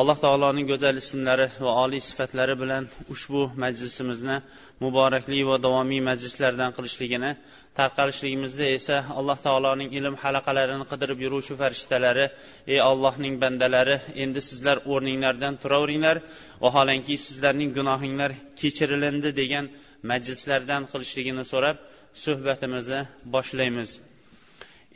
[0.00, 2.84] Alloh taoloning go'zal ismlari va oliy sifatlari bilan
[3.14, 4.36] ushbu majlisimizni
[4.84, 7.30] muborakli va davomiy majlislardan qilishligini
[7.78, 12.26] tarqalishligimizda esa alloh taoloning ilm halaqalarini qidirib yuruvchi farishtalari
[12.72, 16.16] ey ollohning bandalari endi sizlar o'rninglardan turaveringlar
[16.64, 18.30] vaholanki sizlarning gunohinglar
[18.60, 19.64] kechirilindi degan
[20.10, 21.76] majlislardan qilishligini so'rab
[22.24, 23.00] suhbatimizni
[23.34, 23.90] boshlaymiz.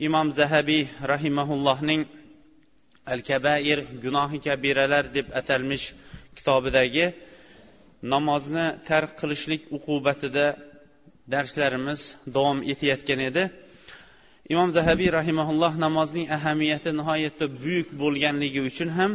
[0.06, 2.03] Imom zahabiy rahimaullohning
[3.12, 5.87] al kabair gunohi kabiralar deb atalmish
[6.37, 7.06] kitobidagi
[8.14, 10.47] namozni tark qilishlik uqubatida
[11.33, 12.00] darslarimiz
[12.34, 13.44] davom etayotgan edi.
[14.53, 19.12] Imom zahabiy rahimaulloh namozning ahamiyati nihoyatda buyuk bo'lganligi uchun ham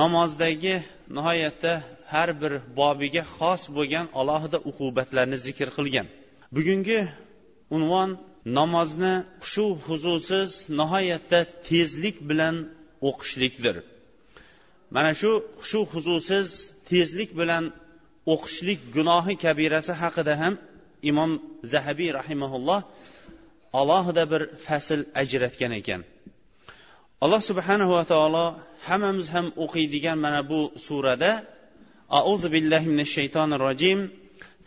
[0.00, 0.74] namozdagi
[1.16, 1.72] nihoyatda
[2.12, 6.06] har bir bobiga xos bo'lgan alohida uqubatlarni zikr qilgan.
[6.56, 7.00] Bugungi
[7.76, 8.10] unvon
[8.58, 12.56] namozni xushu huzursiz nihoyatda tezlik bilan
[13.08, 13.76] o'qishlikdir.
[14.94, 16.48] Mana shu xushu huzusiz
[16.90, 17.64] tezlik bilan
[18.34, 20.54] o'qishlik gunohi kabirasi haqida ham
[21.10, 21.30] imom
[21.72, 22.80] zahabiy rahimaulloh
[23.80, 26.00] alohida bir fasl ajratgan ekan.
[27.24, 28.46] Alloh subhanahu va taolo
[28.88, 31.32] hammamiz ham o'qiydigan mana bu surada
[32.20, 33.98] auzu billahi minash shaytonir rojim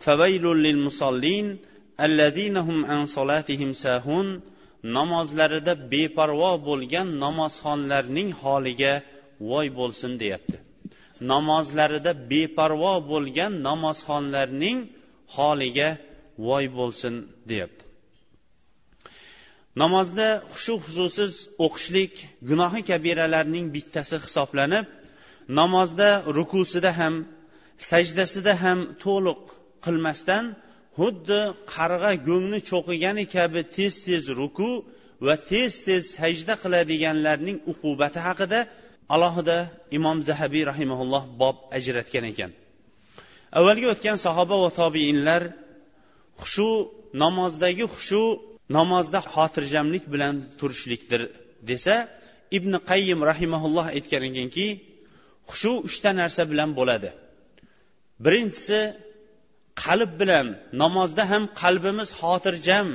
[0.04, 1.46] favaylul lil musallin
[2.04, 4.26] allazina hum an solatihim sahun
[4.96, 8.94] namozlarida beparvo bo'lgan namozxonlarning holiga
[9.50, 10.56] voy bo'lsin deyapti.
[11.32, 14.78] Namozlarida beparvo bo'lgan namozxonlarning
[15.36, 15.88] holiga
[16.46, 17.14] voy bo'lsin
[17.50, 17.82] deyapti.
[19.82, 21.32] Namozda xushu huzusiz
[21.64, 22.12] o'qishlik
[22.48, 24.86] gunohi kabiralarning bittasi hisoblanib
[25.60, 27.14] namozda rukusida ham
[27.90, 29.40] sajdasida ham to'liq
[29.84, 30.44] qilmasdan
[30.96, 31.40] xuddi
[31.74, 34.70] qarg'a go'ngni cho'qigani kabi tez tez ruku
[35.26, 38.60] va tez tez sajda qiladiganlarning uqubati haqida
[39.14, 39.58] alohida
[39.98, 42.50] imom zahabiy rahimaulloh bob ajratgan ekan.
[43.58, 45.42] Avvalgi o'tgan sahoba va tobiinlar
[46.40, 46.70] xushu
[47.22, 48.22] namozdagi xushu
[48.76, 51.22] namozda xotirjamlik bilan turishlikdir
[51.70, 51.94] desa
[52.56, 54.66] ibn qayyim rahimaulloh aytgan ekanki
[55.50, 57.10] xushu uchta narsa bilan bo'ladi.
[58.24, 58.80] Birinchisi
[59.82, 60.46] qalb bilan
[60.82, 62.88] namozda ham qalbimiz xotirjam.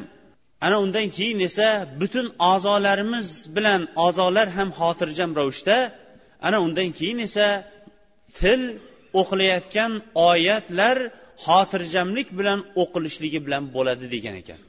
[0.66, 1.68] Ana undan keyin esa
[2.02, 5.78] butun a'zolarimiz bilan a'zolar ham xotirjam ravishda
[6.48, 7.48] ana undan keyin esa
[8.40, 8.62] til
[9.20, 9.92] o'qilayotgan
[10.30, 10.98] oyatlar
[11.46, 14.60] xotirjamlik bilan o'qilishligi bilan bo'ladi degan ekan.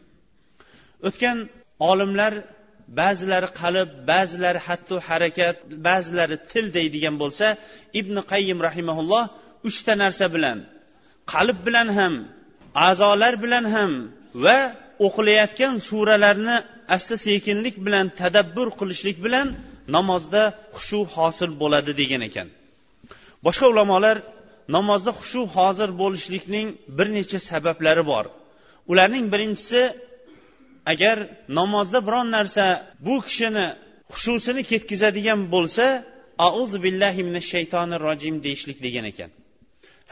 [1.09, 1.39] O'tgan
[1.91, 2.33] olimlar
[3.01, 5.57] ba'zilari qalb ba'zilari hatto harakat
[5.89, 7.47] ba'zilari til deydigan bo'lsa
[8.01, 9.25] ibn qayyim rahimaulloh
[9.69, 10.59] uchta narsa bilan
[11.33, 12.15] qalb bilan ham
[12.89, 13.93] a'zolar bilan ham
[14.45, 14.59] va
[15.07, 16.57] o'qilayotgan suralarni
[16.95, 19.49] asta sekinlik bilan tadabbur qilishlik bilan
[19.97, 20.43] namozda
[20.75, 22.49] xushu hosil bo'ladi degan ekan.
[23.47, 24.17] Boshqa ulamolar
[24.77, 28.25] namozda xushu hozir bo'lishlikning bir necha sabablari bor.
[28.91, 29.83] Ularning birinchisi
[30.93, 31.17] agar
[31.59, 32.65] namozda biron narsa
[33.07, 33.67] bu kishini
[34.15, 35.85] xushusini ketkazadigan bo'lsa
[36.49, 39.31] auzu billahi minash shaytonir rojim deyishlik degan ekan.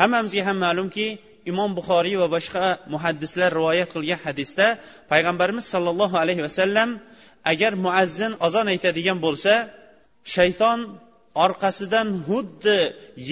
[0.01, 1.07] Hammamizga ham ma'lumki
[1.51, 2.65] imom buxoriy va boshqa
[2.95, 4.67] muhaddislar rivoyat qilgan hadisda
[5.13, 6.89] payg'ambarimiz sollallohu alayhi vasallam
[7.53, 9.53] agar muazzin ozon aytadigan bo'lsa
[10.35, 10.81] shayton
[11.45, 12.79] orqasidan xuddi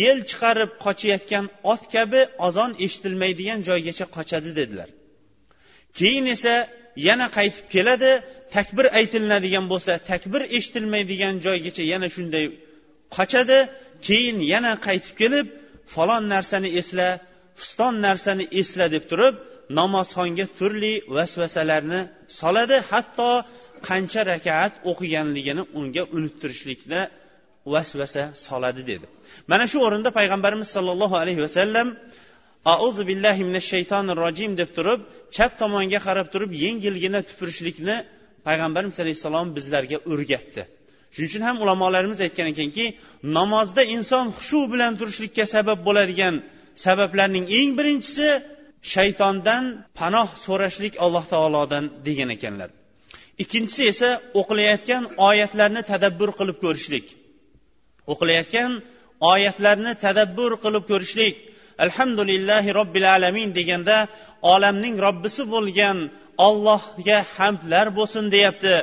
[0.01, 4.89] yel chiqarib qochayotgan ot kabi azon eshitilmaydigan joygacha qochadi dedilar.
[5.99, 6.55] Keyin esa
[7.09, 8.13] yana qaytib keladi
[8.57, 12.45] takbir aytilinadigan bo'lsa takbir eshitilmaydigan joygacha yana shunday
[13.17, 13.59] qochadi
[14.07, 15.47] keyin yana qaytib kelib
[15.95, 17.09] falon narsani esla
[17.61, 19.35] fiston narsani esla deb turib
[19.79, 22.01] namozxonga turli vasvasalarni
[22.41, 22.77] soladi.
[22.91, 23.31] Hatto
[23.89, 27.01] qancha rakat o'qiganligini unga unuttirishlikda
[27.75, 29.07] vasvasa soladi dedi.
[29.51, 31.89] Mana shu o'rinda payg'ambarimiz sollallohu alayhi vasallam
[32.75, 35.01] auzu billahi minash shaytonir rojim deb turib
[35.37, 37.97] chap tomonga qarab turib yengilgina tupurishlikni
[38.47, 40.63] payg'ambarimiz alayhissalom bizlarga o'rgatdi.
[41.17, 42.85] Shuning uchun ham ulamolarimiz aytgan ekanki
[43.39, 46.35] namozda inson xushu bilan turishlikka sabab bo'ladigan
[46.85, 48.29] sabablarning eng birinchisi
[48.93, 49.65] shaytondan
[49.99, 52.71] panoh so'rashlik alloh taolodan degan ekanlar.
[53.43, 54.11] Ikkinchisi esa
[54.41, 57.07] o'qilayotgan oyatlarni tadabbur qilib ko'rishlik.
[58.13, 58.71] O'qilayotgan
[59.33, 61.35] oyatlarni tadabbur qilib ko'rishlik.
[61.85, 63.97] Alhamdulillahi robbil alamin deganda
[64.53, 65.99] olamning robbisi bo'lgan
[66.49, 68.75] ollohga hamdlar bo'lsin deyapti.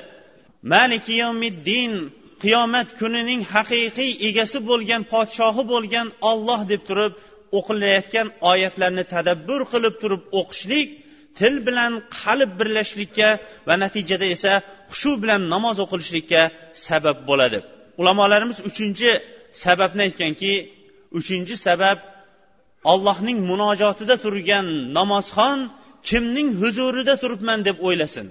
[0.73, 1.93] Maliki yomiddin
[2.43, 7.13] qiyomat kunining haqiqiy egasi bo'lgan podshohi bo'lgan olloh deb turib
[7.57, 10.87] o'qilayotgan oyatlarni tadabbur qilib turib o'qishlik
[11.39, 11.91] til bilan
[12.21, 13.29] qalb birlashishlikka
[13.67, 14.53] va natijada esa
[14.91, 16.41] hushu bilan namoz o'qilishlikka
[16.87, 17.59] sabab bo'ladi.
[18.01, 19.09] Ulamolarimiz uchinchi
[19.63, 20.53] sababni aytganki
[21.19, 21.97] uchinchi sabab
[22.91, 24.67] ollohning munojotida turgan
[24.97, 25.59] namozxon
[26.09, 28.27] kimning huzurida turibman deb o'ylasin.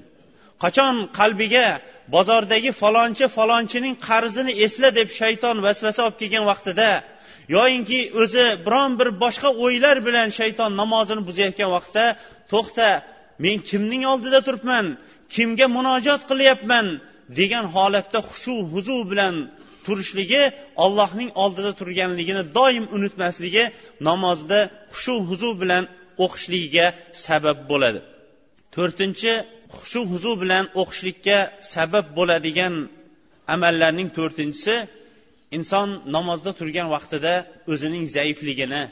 [0.63, 1.67] Qachon qalbiga
[2.15, 6.91] bozordagi falonchi falonchining qarzini esla deb shayton vasvasa olib kelgan vaqtida
[7.57, 12.05] yoyinki o'zi biron bir boshqa o'ylar bilan shayton namozini buzayotgan vaqtda
[12.53, 12.89] to'xta
[13.45, 14.87] men kimning oldida turibman
[15.35, 16.87] kimga munojot qilyapman
[17.39, 19.35] degan holatda xushu huzu bilan
[19.87, 20.43] turishligi
[20.85, 23.65] ollohning oldida turganligini doim unutmasligi
[24.09, 24.61] namozda
[24.95, 25.85] xushu huzu bilan
[26.25, 26.87] o'qishligiga
[27.27, 28.01] sabab bo'ladi.
[28.75, 29.33] To'rtinchi
[29.77, 31.39] hushu huzu bilan o'qishlikka
[31.75, 32.75] sabab bo'ladigan
[33.55, 34.75] amallarning to'rtinchisi
[35.57, 37.35] inson namozda turgan vaqtida
[37.73, 38.83] o'zining zaifligini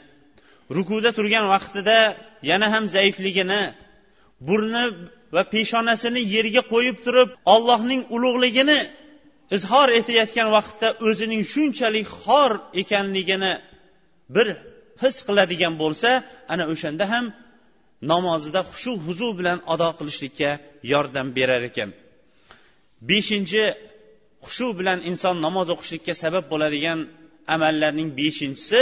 [0.77, 1.97] rukuda turgan vaqtida
[2.49, 3.61] yana ham zaifligini
[4.47, 4.83] burni
[5.35, 8.79] va peshonasini yerga qo'yib turib ollohning ulug'ligini
[9.57, 12.51] izhor etayotgan vaqtda o'zining shunchalik xor
[12.81, 13.53] ekanligini
[14.35, 14.47] bir
[15.01, 16.09] his qiladigan bo'lsa
[16.53, 17.25] ana o'shanda ham
[18.11, 20.51] namozida xushu huzu bilan ado qilishlikka
[20.93, 21.89] yordam berar ekan.
[23.09, 23.63] Beshinchi
[24.45, 26.99] xushu bilan inson namoz o'qishlikka sabab bo'ladigan
[27.55, 28.81] amallarning beshinchisi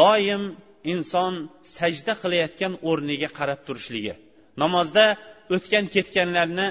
[0.00, 0.42] doim
[0.94, 1.32] inson
[1.76, 4.14] sajda qilayotgan o'rniga qarab turishligi.
[4.62, 5.04] Namozda
[5.54, 6.68] o'tgan ketganlarni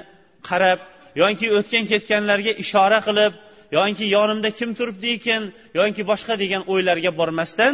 [0.49, 0.79] qarab
[1.21, 3.33] yoki o'tgan ketganlarga ishora qilib
[3.77, 5.43] yoki yonimda kim turibdi ekan
[5.79, 7.73] yoki boshqa degan o'ylarga bormasdan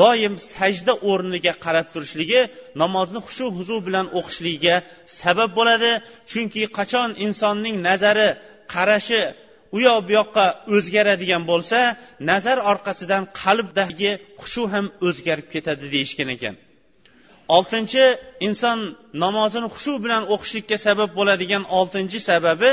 [0.00, 2.40] doim sajda o'rniga qarab turishligi
[2.82, 4.76] namozni xushu huzu bilan o'qishligiga
[5.20, 5.90] sabab bo'ladi.
[6.30, 8.28] Chunki qachon insonning nazari
[8.74, 9.22] qarashi
[9.76, 11.78] u yoq bu yoqqa o'zgaradigan bo'lsa
[12.30, 14.12] nazar orqasidan qalbdagi
[14.42, 16.54] xushu ham o'zgarib ketadi deyishgan ekan.
[17.56, 18.04] Oltinchi
[18.48, 18.78] inson
[19.24, 22.70] namozini xushu bilan o'qishlikka sabab bo'ladigan oltinchi sababi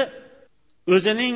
[0.95, 1.35] o'zining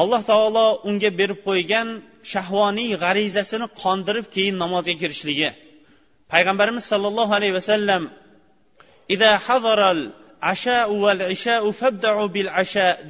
[0.00, 1.88] alloh taolo unga berib qo'ygan
[2.32, 5.50] shahvoniy g'arizasini qondirib keyin namozga kirishligi.
[6.32, 8.02] Payg'ambarimiz sollallohu alayhi vasallam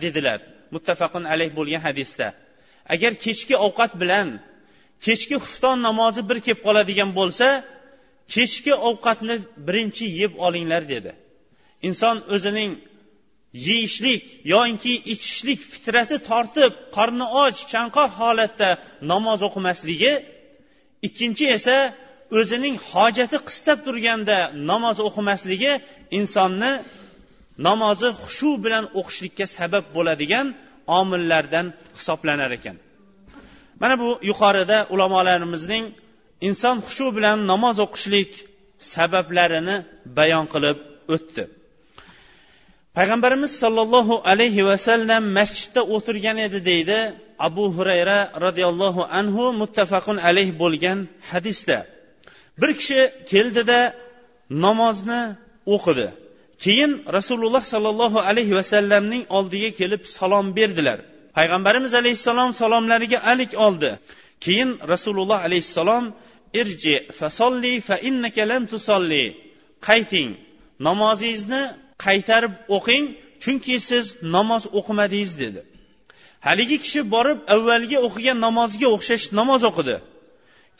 [0.04, 0.38] dedilar.
[0.74, 2.26] Muttafaqun alayh bo'lgan hadisda.
[2.94, 4.28] Agar kechki ovqat bilan
[5.06, 7.48] kechki xufton namozi bir kelib qoladigan bo'lsa
[8.34, 11.12] kechki ovqatni birinchi yeb olinglar dedi.
[11.88, 12.70] Inson o'zining
[13.54, 14.22] yeyishlik
[14.52, 18.70] yoinki ichishlik fitrati tortib qorni och chanqoq holatda
[19.12, 20.12] namoz o'qimasligi
[21.06, 21.76] ikkinchi esa
[22.38, 24.38] o'zining hojati qistab turganda
[24.70, 25.72] namoz o'qimasligi
[26.18, 26.72] insonni
[27.68, 30.46] namozi xushu bilan o'qishlikka sabab bo'ladigan
[31.00, 31.66] omillardan
[31.98, 32.76] hisoblanar ekan.
[33.80, 35.84] Mana bu yuqorida ulamolarimizning
[36.48, 38.30] inson xushu bilan namoz o'qishlik
[38.94, 39.76] sabablarini
[40.18, 40.78] bayon qilib
[41.14, 41.44] o'tdi.
[42.96, 46.98] Payg'ambarimiz sollallohu alayhi vasallam masjidda o'tirgan edi deydi
[47.38, 50.98] abu hurayra roziyallohu anhu muttafaqun alayh bo'lgan
[51.30, 51.78] hadisda.
[52.60, 53.00] Bir kishi
[53.30, 53.80] keldida
[54.64, 55.22] namozni
[55.74, 56.08] o'qidi.
[56.64, 60.98] Keyin rasululloh sollallohu alayhi vasallamning oldiga kelib salom berdilar.
[61.36, 63.90] Payg'ambarimiz alayhissalom salomlariga alik oldi.
[64.44, 66.04] Keyin rasululloh alayhissalom
[66.60, 69.24] irji fasolli fa innaka lam tusolli.
[69.88, 70.30] Qayting
[70.86, 71.62] namozingizni
[72.04, 73.04] qaytarib o'qing
[73.42, 74.04] chunki siz
[74.36, 75.60] namoz o'qimadingiz dedi.
[76.46, 79.96] Haligi kishi borib avvalgi o'qigan namoziga o'xshash namoz o'qidi.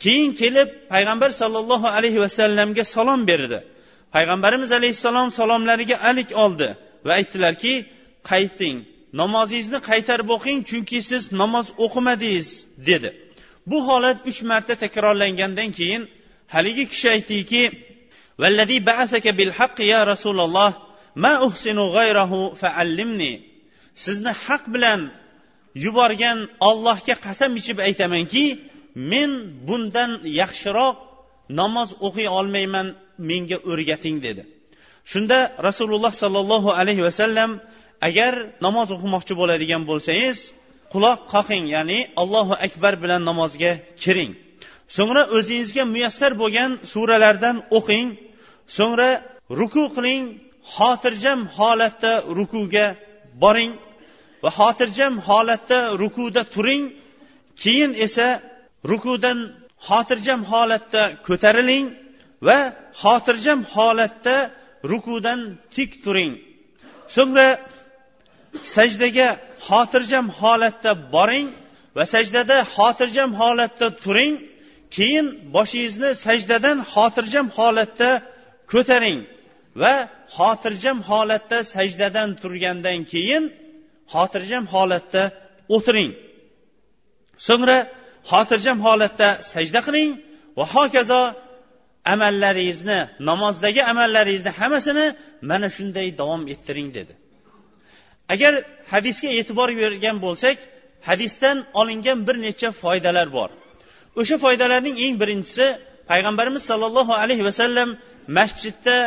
[0.03, 3.59] Keyin kelib payg'ambar sollallohu alayhi vasallamga salom berdi.
[4.15, 6.67] Payg'ambarimiz alayhissalom salomlariga alik oldi
[7.05, 7.73] va aytdilarki
[8.31, 8.77] qayting
[9.21, 12.47] namozingizni qaytarib o'qing chunki siz namoz o'qimadingiz
[12.89, 13.09] dedi.
[13.69, 16.01] Bu holat uch marta takrorlangandan keyin
[16.55, 17.63] haligi kishi aytdiki
[18.41, 20.71] vallazi ba'asaka bil haqqi ya rasululloh
[21.23, 23.33] ma uhsinu g'ayrahu faallimni.
[24.03, 25.01] Sizni haq bilan
[25.85, 28.45] yuborgan ollohga qasam ichib aytamanki
[29.11, 29.31] men
[29.67, 30.95] bundan yaxshiroq
[31.59, 32.87] namoz o'qiy olmayman
[33.29, 34.43] menga o'rgating dedi.
[35.11, 37.51] Shunda rasululloh sollallohu alayhi vasallam
[38.07, 38.33] agar
[38.65, 40.37] namoz o'qimoqchi bo'ladigan bo'lsangiz
[40.93, 43.71] quloq qoqing ya'ni allohu akbar bilan namozga
[44.03, 44.31] kiring.
[44.95, 48.07] So'ngra o'zingizga muyassar bo'lgan suralardan o'qing
[48.77, 49.09] so'ngra
[49.59, 50.21] ruku qiling
[50.73, 52.85] xotirjam holatda rukuga
[53.41, 53.73] boring
[54.43, 56.83] va xotirjam holatda rukuda turing.
[57.61, 58.27] Keyin esa
[58.91, 59.39] rukudan
[59.87, 61.85] xotirjam holatda ko'tariling
[62.47, 62.57] va
[63.01, 64.35] xotirjam holatda
[64.91, 65.39] rukudan
[65.75, 66.33] tik turing.
[67.15, 67.49] So'ngra
[68.75, 69.29] sajdaga
[69.67, 71.47] xotirjam holatda boring
[71.95, 74.33] va sajdada xotirjam holatda turing.
[74.95, 78.09] Keyin boshingizni sajdadan xotirjam holatda
[78.71, 79.19] ko'taring.
[79.81, 79.93] Va
[80.37, 83.43] xotirjam holatda sajdadan turgandan keyin
[84.13, 85.23] xotirjam holatda
[85.75, 86.11] o'tiring.
[87.47, 87.77] So'ngra
[88.31, 90.11] xotirjam holatda sajda qiling
[90.57, 91.21] va hokazo
[92.13, 95.05] amallaringizni namozdagi amallaringizni hammasini
[95.49, 97.13] mana shunday davom ettiring dedi.
[98.33, 98.53] Agar
[98.93, 100.57] hadisga e'tibor bergan bo'lsak
[101.09, 103.49] hadisdan olingan bir necha foydalar bor.
[104.19, 105.65] O'sha foydalarning eng birinchisi
[106.11, 107.89] payg'ambarimiz sollallohu alayhi vasallam
[108.37, 108.97] masjidda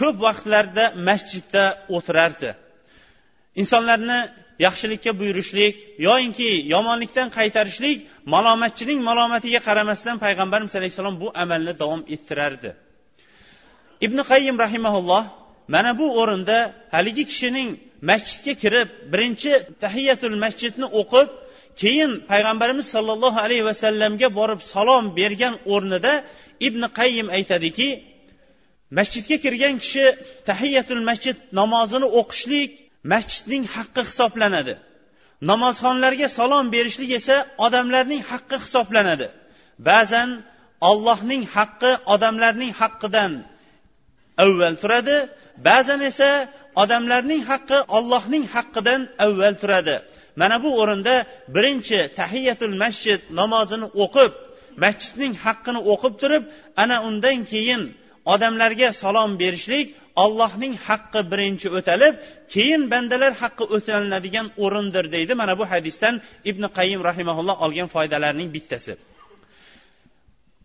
[0.00, 1.64] ko'p vaqtlarda masjidda
[1.96, 2.50] o'tirardi.
[3.60, 4.18] Insonlarni
[4.66, 7.96] yaxshilikka buyurishlik yoyinki yomonlikdan qaytarishlik
[8.34, 12.70] malomatchining malomatiga qaramasdan payg'ambarimiz alayhissalom bu amalni davom ettirardi.
[14.06, 15.24] Ibn qayyim rahimaulloh
[15.74, 16.58] mana bu o'rinda
[16.94, 17.68] haligi kishining
[18.10, 19.52] masjidga kirib birinchi
[19.84, 21.28] tahiyatul masjidni o'qib
[21.82, 26.12] keyin payg'ambarimiz sollallohu alayhi vasallamga borib salom bergan o'rnida
[26.66, 27.88] ibn qayyim aytadiki
[28.98, 30.06] masjidga kirgan kishi
[30.48, 32.70] tahiyatul masjid namozini o'qishlik
[33.12, 34.74] masjidning haqqi hisoblanadi.
[35.50, 37.36] Namozxonlarga salom berishlik esa
[37.66, 39.26] odamlarning haqqi hisoblanadi.
[39.88, 40.30] Ba'zan
[40.90, 43.32] ollohning haqqi odamlarning haqqidan
[44.42, 45.16] avval turadi
[45.68, 46.30] ba'zan esa
[46.82, 49.96] odamlarning haqqi ollohning haqqidan avval turadi.
[50.40, 51.14] Mana bu o'rinda
[51.54, 54.32] birinchi tahiyatul masjid namozini o'qib
[54.84, 56.42] masjidning haqqini o'qib turib
[56.82, 57.82] ana undan keyin
[58.32, 59.86] odamlarga salom berishlik
[60.24, 62.14] ollohning haqqi birinchi o'talib
[62.54, 66.14] keyin bandalar haqqi o'talinadigan o'rindir deydi mana bu hadisdan
[66.50, 68.94] ibn qayim rahimaulloh olgan foydalarning bittasi.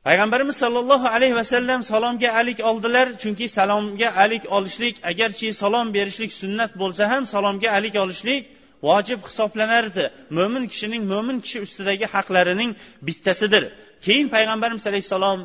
[0.08, 6.72] Payg'ambarimiz sollallohu alayhi vasallam salomga alik oldilar chunki salomga alik olishlik agarchi salom berishlik sunnat
[6.82, 8.42] bo'lsa ham salomga alik olishlik
[8.88, 10.06] vojib hisoblanardi.
[10.38, 12.72] Mo'min kishining mo'min kishi ustidagi haqlarining
[13.08, 13.64] bittasidir.
[14.06, 15.40] Keyin payg'ambarimiz alayhissalom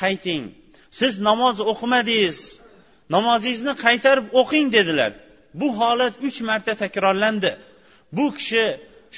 [0.00, 0.42] qayting
[0.90, 2.38] siz namoz o'qimadingiz.
[3.14, 5.12] Namozingizni qaytarib o'qing dedilar.
[5.60, 7.52] Bu holat uch marta takrorlandi.
[8.16, 8.64] Bu kishi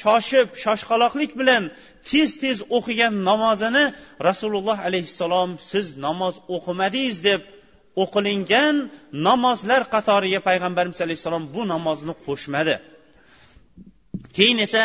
[0.02, 1.62] shoshib shoshqaloqlik bilan
[2.10, 3.84] tez tez o'qigan namozini
[4.28, 7.40] rasululloh alayhissalom siz namoz o'qimadingiz deb
[8.02, 8.76] o'qilingan
[9.28, 12.74] namozlar qatoriga payg'ambarimiz alayhissalom bu namozni qo'shmadi.
[14.36, 14.82] Keyin esa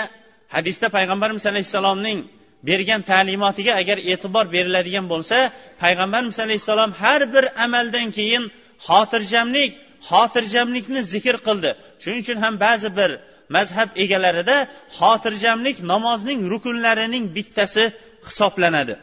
[0.56, 2.20] hadisda payg'ambarimiz alayhissalomning
[2.68, 5.38] bergan ta'limotiga agar e'tibor beriladigan bo'lsa
[5.84, 8.44] payg'ambarimiz alayhissalom har bir amaldan keyin
[8.88, 9.72] xotirjamlik
[10.10, 11.70] xotirjamlikni zikr qildi.
[12.02, 13.12] Shuning uchun ham ba'zi bir
[13.56, 14.58] mazhab egalarida
[15.00, 17.84] xotirjamlik namozning rukunlarining bittasi
[18.28, 18.96] hisoblanadi.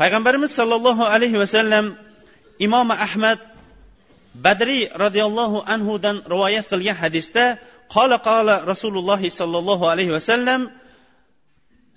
[0.00, 1.84] Payg'ambarimiz sollallohu alayhi vasallam
[2.66, 3.38] imom ahmad
[4.44, 7.44] badriy roziyallohu anhudan rivoyat qilgan hadisda
[7.94, 10.60] qola qola rasululloh sollallohu alayhi vasallam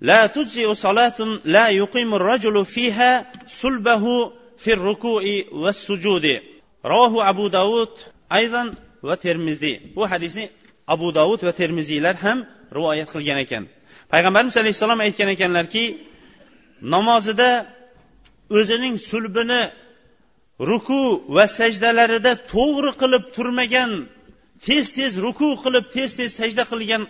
[0.01, 6.27] لا تجزئ صلاة لا يقيم الرجل فيها صلبه في الركوع والسجود
[6.85, 7.95] رواه أبو داود
[8.33, 10.51] أيضا وترمذي bu hadisni
[10.87, 12.39] abu davud va termiziylar ham
[12.77, 13.65] rivoyat qilgan ekan
[14.13, 15.85] payg'ambarimiz alayhissalom aytgan ekanlarki
[16.95, 17.51] namozida
[18.59, 19.63] o'zining sulbini
[20.71, 21.03] ruku
[21.37, 23.91] va sajdalarida to'g'ri qilib turmagan
[24.67, 27.03] tez tez ruku qilib tez tez sajda qilgan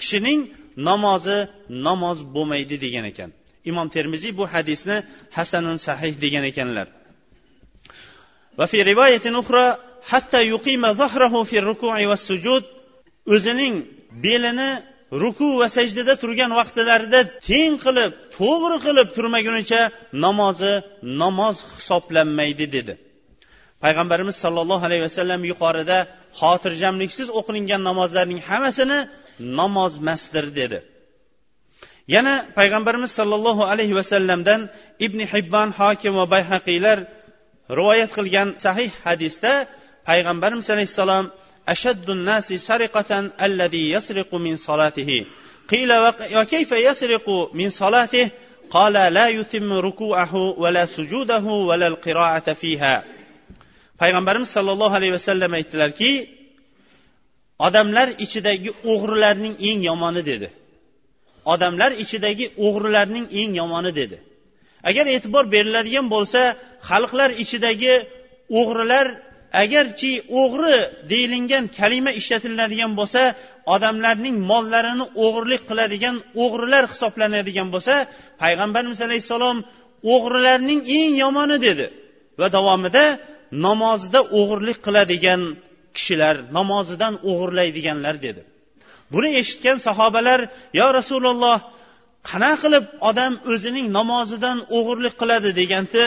[0.00, 0.40] kishining
[0.89, 1.37] namozi
[1.87, 3.29] namoz bo'lmaydi degan ekan.
[3.69, 4.97] Imom termiziy bu hadisni
[5.37, 6.87] hasanun sahih degan ekanlar.
[8.57, 9.65] Va fi rivoyatin ukhra
[10.11, 12.63] hatta yuqima zahrahu fi ruku'i va sujud
[13.35, 13.75] o'zining
[14.25, 14.71] belini
[15.23, 19.81] ruku va sajdada turgan vaqtlarida teng qilib to'g'ri qilib turmagunicha
[20.25, 20.73] namozi
[21.21, 22.93] namoz hisoblanmaydi dedi.
[23.83, 25.97] Payg'ambarimiz sollallohu alayhi vasallam yuqorida
[26.41, 28.99] xotirjamliksiz o'qilingan namozlarning hammasini
[29.39, 30.79] namozmasdir dedi.
[32.07, 34.69] Yana payg'ambarimiz sollallohu alayhi vasallamdan
[35.05, 36.97] ibn hibban hokim va bayhaqiylar
[37.79, 39.53] rivoyat qilgan sahih hadisda
[40.09, 41.25] payg'ambarimiz alayhissalom
[41.73, 45.19] ashaddun nasi sariqatan allazi yasriqu min solatihi
[45.71, 48.31] qila va yo kayfa yasriqu min solatihi
[48.75, 52.95] qala la yutimmu ruku'ahu va la sujudahu va la qira'ata fiha.
[54.01, 56.11] Payg'ambarimiz sollallohu alayhi vasallam aytdilarki
[57.59, 60.47] odamlar ichidagi o'g'rilarning eng yomoni dedi.
[61.53, 64.17] Odamlar ichidagi o'g'rilarning eng yomoni dedi.
[64.89, 66.41] Agar e'tibor beriladigan bo'lsa
[66.89, 67.93] xalqlar ichidagi
[68.59, 69.07] o'g'rilar
[69.63, 70.75] agarchi o'g'ri
[71.11, 73.21] deyilingan kalima ishlatiladigan bo'lsa
[73.75, 77.93] odamlarning mollarini o'g'irlik qiladigan o'g'rilar hisoblanadigan bo'lsa
[78.41, 79.57] payg'ambarimiz alayhissalom
[80.13, 81.85] o'g'rilarning eng yomoni dedi
[82.39, 83.05] va davomida
[83.65, 85.41] namozida o'g'irlik qiladigan
[85.97, 88.41] kishilar namozidan o'g'irlaydiganlar dedi.
[89.13, 90.39] Buni eshitgan sahobalar
[90.79, 91.57] yo rasululloh
[92.29, 95.49] qanaqa qilib odam o'zining namozidan o'g'irlik qiladi?
[95.59, 96.03] deganda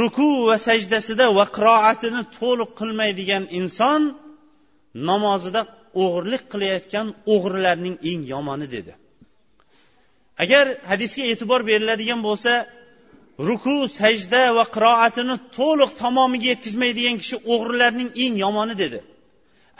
[0.00, 4.00] ruku va sajdasida va qiroatini to'liq qilmaydigan inson
[5.10, 5.60] namozida
[6.02, 8.92] o'g'irlik qilayotgan o'g'rilarning eng yomoni dedi.
[10.44, 12.52] Agar hadisga e'tibor beriladigan bo'lsa
[13.46, 18.98] ruku sajda va qiroatini to'liq tamomiga yetkazmaydigan kishi o'g'rilarning eng yomoni dedi.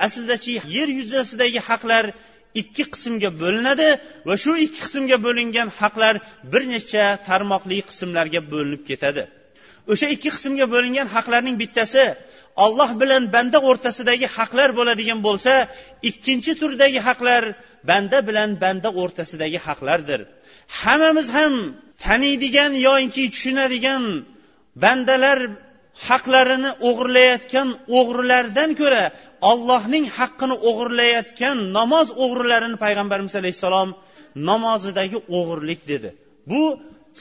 [0.07, 2.05] Aslidachi yer yuzasidagi haqlar
[2.61, 3.89] ikki qismga bo'linadi
[4.29, 6.15] va shu ikki qismga bo'lingan haqlar
[6.53, 9.23] bir necha tarmoqli qismlarga bo'linib ketadi.
[9.93, 12.05] O'sha ikki qismga bo'lingan haqlarning bittasi
[12.65, 15.53] olloh bilan banda o'rtasidagi haqlar bo'ladigan bo'lsa
[16.11, 17.43] ikkinchi turdagi haqlar
[17.91, 20.21] banda bilan banda o'rtasidagi haqlardir.
[20.81, 21.55] Hammamiz ham
[22.06, 24.04] taniydigan yoinki tushunadigan
[24.84, 25.40] bandalar
[26.08, 27.68] haqlarini o'g'irlayotgan
[28.00, 29.04] o'g'rilardan ko'ra
[29.52, 33.90] ollohning haqqini o'g'irlayotgan namoz o'g'rilarini payg'ambarimiz alayhissalom
[34.50, 36.10] namozidagi o'g'irlik dedi
[36.52, 36.62] bu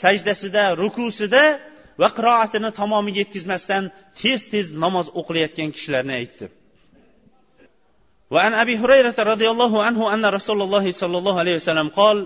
[0.02, 1.44] sajdasida rukusida
[2.00, 3.84] va qiroatini tamomiga yetkazmasdan
[4.20, 6.46] tez tez namoz o'qilayotgan kishilarni aytdi
[8.34, 12.16] وعن أبي هريرة رضي الله عنه أن رسول الله صلى الله عليه وسلم قال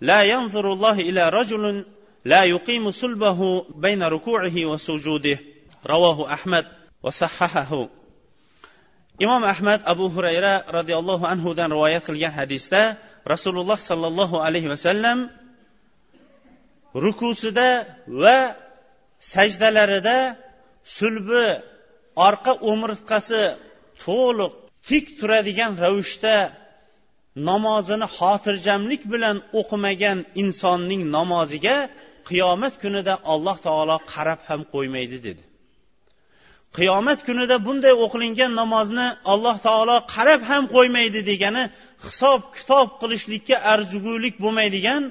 [0.00, 1.84] لا ينظر الله إلى رجل
[2.24, 5.38] لا يقيم صلبه بين ركوعه وسجوده
[5.86, 6.66] رواه أحمد
[7.02, 7.88] وصححه
[9.20, 12.82] imom ahmad abu hurayra roziyallohu anhudan rivoyat qilgan hadisda
[13.32, 15.18] rasululloh sollallohu alayhi vasallam
[17.04, 17.68] rukusida
[18.22, 18.38] va
[19.34, 20.18] sajdalarida
[20.98, 21.46] sulbi
[22.28, 23.42] orqa o'mirtqasi
[24.04, 24.52] to'liq
[24.88, 26.36] tik turadigan ravishda
[27.48, 31.76] namozini xotirjamlik bilan o'qimagan insonning namoziga
[32.29, 35.43] qiyomat kunida alloh taolo qarab ham qo'ymaydi dedi.
[36.77, 41.63] Qiyomat kunida bunday o'qilingan namozni alloh taolo qarab ham qo'ymaydi degani
[42.05, 45.01] hisob kitob qilishlikka arzigulik bo'lmaydigan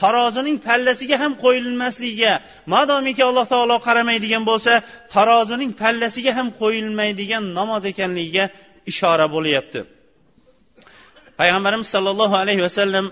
[0.00, 2.32] tarozining pallasiga ham qo'yilmasligiga
[2.74, 4.72] madomiki alloh taolo qaramaydigan bo'lsa
[5.14, 8.44] tarozining pallasiga ham qo'yilmaydigan namoz ekanligiga
[8.90, 9.80] ishora bo'lyapti.
[11.40, 13.06] Payg'ambarimiz sollallohu alayhi vasallam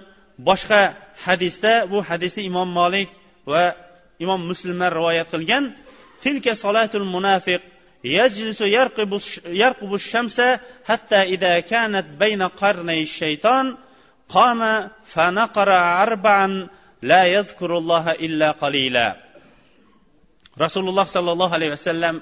[0.49, 0.81] boshqa
[1.27, 3.11] hadisda bu hadisni imom molik
[3.52, 3.64] va
[4.24, 5.64] imom muslimlar rivoyat qilgan
[6.24, 7.62] tilka solatul munafiq
[8.04, 10.42] يجلس يرقب يرقب الشمس
[10.86, 13.78] حتى إذا كانت بين قرني الشيطان
[14.30, 15.70] قام فنقر
[16.06, 16.68] أربعا
[17.02, 19.08] لا يذكر الله إلا قليلا
[20.62, 22.22] رسول الله صلى الله عليه وسلم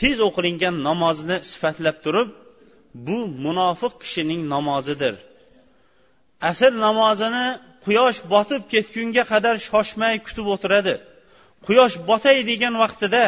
[0.00, 2.28] tez o'qilingan namozni sifatlab turib
[3.06, 5.14] bu munofiq kishining namozidir
[6.50, 7.46] asr namozini
[7.85, 10.95] quyosh botib ketgunga qadar shoshmay kutib o'tiradi.
[11.67, 13.23] Quyosh botay degan vaqtida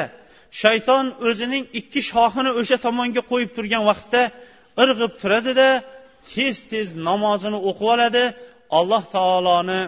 [0.62, 4.22] shayton o'zining ikki shoxini o'sha tomonga qo'yib turgan vaqtda
[4.84, 5.70] irg'ib turadida
[6.32, 8.26] tez tez namozini o'qib oladi.
[8.80, 9.82] Alloh taoloni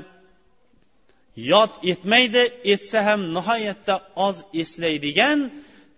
[1.51, 3.95] yod etmaydi etsa ham nihoyatda
[4.27, 5.39] oz eslaydigan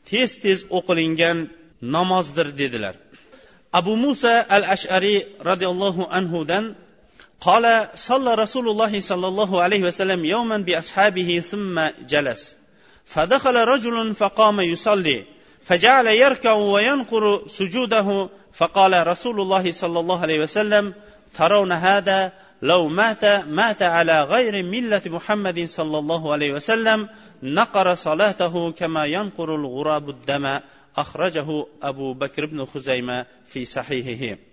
[0.10, 1.38] tez tez o'qilingan
[1.96, 2.96] namozdir dedilar.
[3.80, 6.66] Abu musa al ashariy roziyallohu anhudan
[7.42, 12.56] قال صلى رسول الله صلى الله عليه وسلم يوما بأصحابه ثم جلس.
[13.06, 15.26] فدخل رجل فقام يصلي
[15.64, 20.94] فجعل يركع وينقر سجوده فقال رسول الله صلى الله عليه وسلم
[21.38, 27.10] ترون هذا؟ لو مات مات على غير ملة محمد صلى الله عليه وسلم
[27.44, 30.60] نقر صلاته كما ينقر الغراب الدم
[30.98, 34.51] أخرجه أبو بكر بن خزيمة في صحيحه.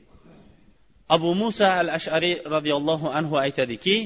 [1.14, 3.96] abu muso al ashariy roziyallohu anhu aytadiki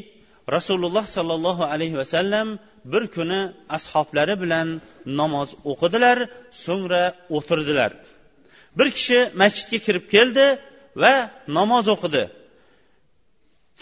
[0.57, 2.49] rasululloh sollallohu alayhi vasallam
[2.93, 3.41] bir kuni
[3.77, 4.69] ashoblari bilan
[5.21, 6.19] namoz o'qidilar
[6.65, 7.05] so'ngra
[7.37, 7.91] o'tirdilar.
[8.79, 10.47] Bir kishi masjidga kirib keldi
[11.03, 11.15] va
[11.59, 12.25] namoz o'qidi.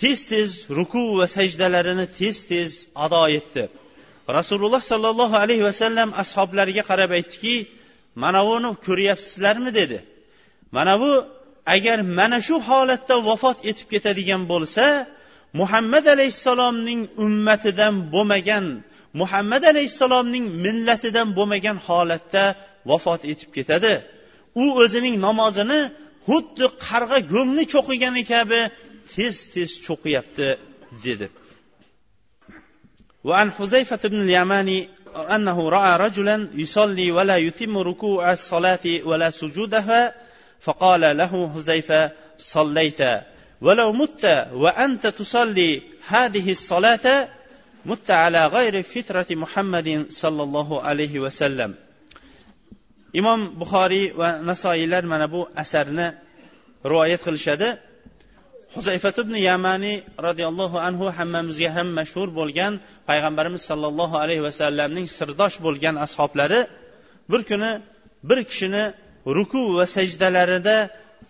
[0.01, 2.71] Tez tez ruku va sajdalarini tez tez
[3.05, 3.65] ado etdi.
[4.39, 7.57] Rasululloh sollallohu alayhi vasallam ashoblariga qarab aytdiki
[8.23, 9.71] mana buni ko'ryapsizlarmi?
[9.81, 9.99] dedi.
[10.77, 11.11] Mana bu
[11.76, 14.86] agar mana shu holatda vafot etib ketadigan bo'lsa
[15.60, 18.66] muhammad alayhissalomning ummatidan bo'lmagan
[19.22, 22.44] muhammad alayhissalomning millatidan bo'lmagan holatda
[22.90, 23.94] vafot etib ketadi
[24.64, 25.82] u o'zining namozini
[26.28, 28.62] xuddi qarg'a go'ngni cho'qigani kabi
[29.14, 30.48] tez tez cho'qiyapti
[31.08, 31.28] dedi
[33.30, 34.90] وعن حذيفة بن اليماني
[35.36, 40.02] أنه رأى رجلا يصلي ولا يتم ركوع الصلاة ولا سجودها
[40.66, 43.02] فقال له حذيفة صليت
[43.62, 47.28] ولو مت وأنت تصلي هذه الصلاة
[47.86, 51.72] mutta ala g'ayri fitrati muhammadin sallallohu alayhi vasallam
[53.20, 56.08] imom buxoriy va nasoiylar mana bu asarni
[56.92, 57.68] rivoyat qilishadi
[58.76, 62.74] huzayfat ibn yamaniy roziyallohu anhu hammamizga ham mashhur bo'lgan
[63.10, 66.60] payg'ambarimiz sollallohu alayhi vasallamning sirdosh bo'lgan ashoblari
[67.32, 67.72] bir kuni
[68.30, 68.84] bir kishini
[69.27, 70.77] ruku va sajdalarida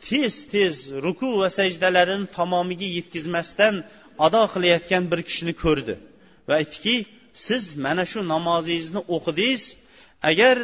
[0.06, 0.74] tez tez
[1.04, 3.74] ruku va sajdalarini tamomiga yetkazmasdan
[4.26, 5.94] ado qilayotgan bir kishini ko'rdi
[6.48, 6.96] va aytdiki
[7.32, 9.62] siz mana shu namozingizni o'qidingiz.
[10.30, 10.56] Agar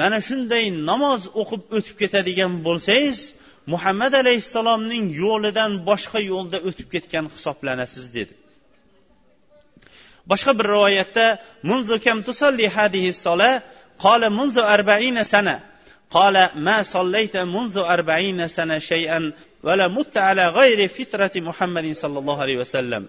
[0.00, 3.18] mana shunday namoz o'qib o'tib ketadigan bo'lsangiz
[3.72, 8.34] muhammad alayhissalomning yo'lidan boshqa yo'lda o'tib ketgan hisoblanasiz dedi.
[10.30, 11.26] Boshqa bir rivoyatda
[11.68, 13.50] munzu kam tusalli hadihi sola
[14.04, 15.56] qala munzu arbaina sana.
[16.11, 22.37] قال ما صليت منذ أربعين سنة شيئا ولا مت على غير فطرة محمد صلى الله
[22.41, 23.07] عليه وسلم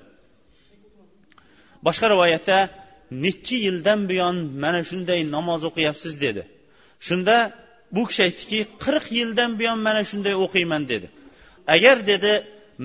[1.86, 2.58] boshqa rivoyatda
[3.24, 6.42] nechi yildan buyon mana shunday namoz o'qiyapsiz dedi
[7.06, 7.36] shunda
[7.94, 11.06] bu kishi aytdiki qirq yildan buyon mana shunday o'qiyman dedi
[11.74, 12.32] agar dedi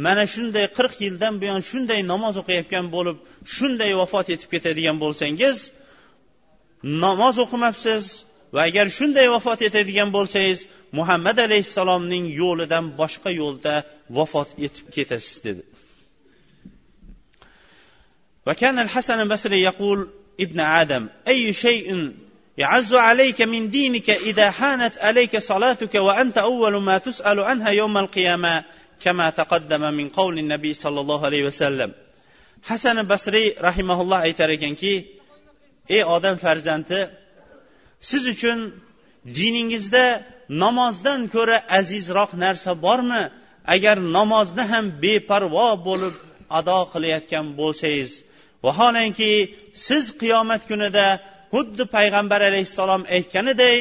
[0.06, 3.18] mana shunday qirq yildan buyon shunday namoz o'qiyotgan bo'lib
[3.56, 5.58] shunday vafot etib ketadigan bo'lsangiz
[7.04, 8.04] namoz o'qimabsiz
[8.54, 10.60] va agar shunday vafot etadigan bo'lsangiz
[11.00, 13.74] muhammad alayhissalomning yo'lidan boshqa yo'lda
[14.18, 15.64] vafot etib ketasiz dedi
[18.48, 21.88] وكان الحسن البصري يقول ابن آدم أي شيء
[22.58, 28.64] يعز عليك من دينك إذا حانت عليك صلاتك وأنت أول ما تسأل عنها يوم القيامة
[29.04, 31.92] كما تقدم من قول النبي صلى الله عليه وسلم
[32.70, 34.94] hasan basriy rahimaulloh aytar ekanki
[35.96, 37.00] ey odam farzandi
[38.09, 38.59] siz uchun
[39.39, 40.05] diningizda
[40.63, 43.25] namozdan ko'ra azizroq narsa bormi?
[43.75, 46.15] Agar namozni ham beparvo bo'lib
[46.59, 48.11] ado qilayotgan bo'lsangiz
[48.65, 49.33] vaholanki
[49.87, 51.07] siz qiyomat kunida
[51.53, 53.77] xuddi payg'ambar alayhissalom aytganiday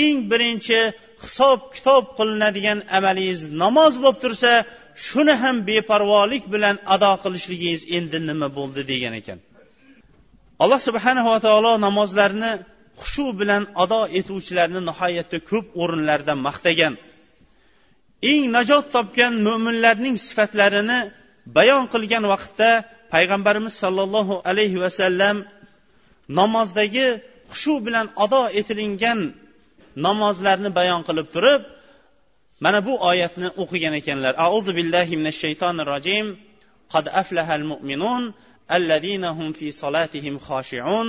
[0.00, 0.80] eng birinchi
[1.24, 4.52] hisob kitob qilinadigan amalingiz namoz bo'lib tursa
[5.06, 9.38] shuni ham beparvolik bilan ado qilishligingiz endi nima bo'ldi degan ekan.
[10.62, 12.52] Alloh subhanava taolo namozlarni
[13.02, 16.94] xushu bilan ado etuvchilarni nihoyatda ko'p o'rinlarda maqtagan.
[18.30, 20.98] Eng najot topgan mo'minlarning sifatlarini
[21.56, 22.70] bayon qilgan vaqtda
[23.12, 25.36] payg'ambarimiz sollallohu alayhi vasallam
[26.38, 27.06] namozdagi
[27.52, 29.20] xushu bilan ado etilingan
[30.06, 31.62] namozlarni bayon qilib turib
[32.64, 34.32] mana bu oyatni o'qigan ekanlar.
[34.46, 36.26] Auzu billahi minash shaytonir rojim
[36.92, 38.22] qad aflahal mu'minun
[38.76, 41.06] allazina hum fi solatihim xoshiun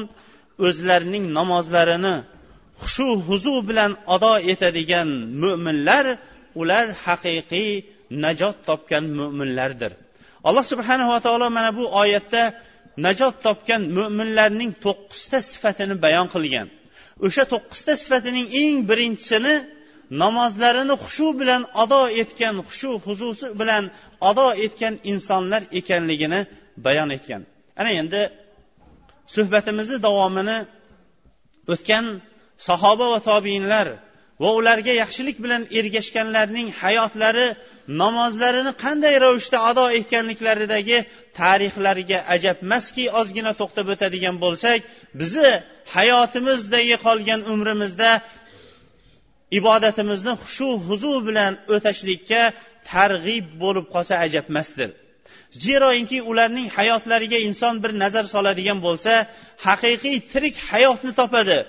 [0.68, 2.16] o'zlarining namozlarini
[2.82, 5.10] xushu huzu bilan ado etadigan
[5.44, 6.06] mo'minlar
[6.62, 7.70] ular haqiqiy
[8.26, 9.92] najot topgan mo'minlardir
[10.48, 12.44] alloh subhanava taolo mana bu oyatda
[13.06, 16.68] najot topgan mo'minlarning to'qqizta sifatini bayon qilgan.
[17.26, 19.56] O'sha to'qqizta sifatining eng birinchisini
[20.24, 23.84] namozlarini xushu bilan ado etgan xushu huzusi bilan
[24.30, 26.40] ado etgan insonlar ekanligini
[26.86, 27.42] bayon etgan.
[27.80, 28.22] Ana endi
[29.36, 30.58] suhbatimizni davomini
[31.74, 32.06] o'tgan
[32.68, 33.88] sahoba va tobiinlar
[34.44, 37.48] va ularga yaxshilik bilan ergashganlarning hayotlari
[38.02, 40.98] namozlarini qanday ravishda ado etganliklaridagi
[41.40, 44.80] tarixlariga ajabmaski ozgina to'xtab o'tadigan bo'lsak
[45.20, 45.52] bizni
[45.96, 48.12] hayotimizdagi qolgan umrimizda
[49.60, 52.42] ibodatimizni xushu huzu bilan o'tashlikka
[52.92, 54.90] targ'ib bo'lib qolsa ajabmasdir.
[55.64, 59.14] Zeroinki ularning hayotlariga inson bir nazar soladigan bo'lsa
[59.68, 61.60] haqiqiy tirik hayotni topadi.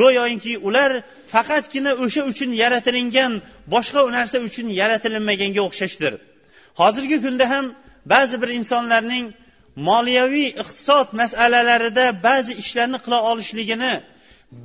[0.00, 0.90] Go'yoki ular
[1.32, 3.32] faqatgina o'sha uchun yaratilingan
[3.74, 6.12] boshqa narsa uchun yaratilinmaganga o'xshashdir.
[6.80, 7.64] Hozirgi kunda ham
[8.12, 9.24] ba'zi bir insonlarning
[9.88, 13.92] moliyaviy iqtisod masalalarida ba'zi ishlarni qila olishligini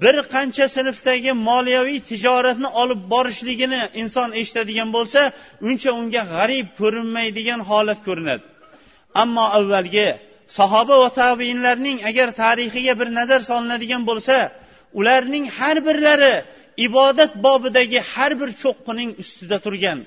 [0.02, 5.22] bir qancha sinfdagi moliyaviy tijoratni olib borishligini inson eshitadigan bo'lsa
[5.68, 8.44] uncha unga g'arib ko'rinmaydigan holat ko'rinadi.
[9.22, 10.08] Ammo avvalgi
[10.58, 14.36] sahoba va tabiinlarning agar tarixiga bir nazar solinadigan bo'lsa
[15.00, 16.34] ularning har birlari
[16.88, 20.00] ibodat bobidagi har bir cho'qqining ustida turgan.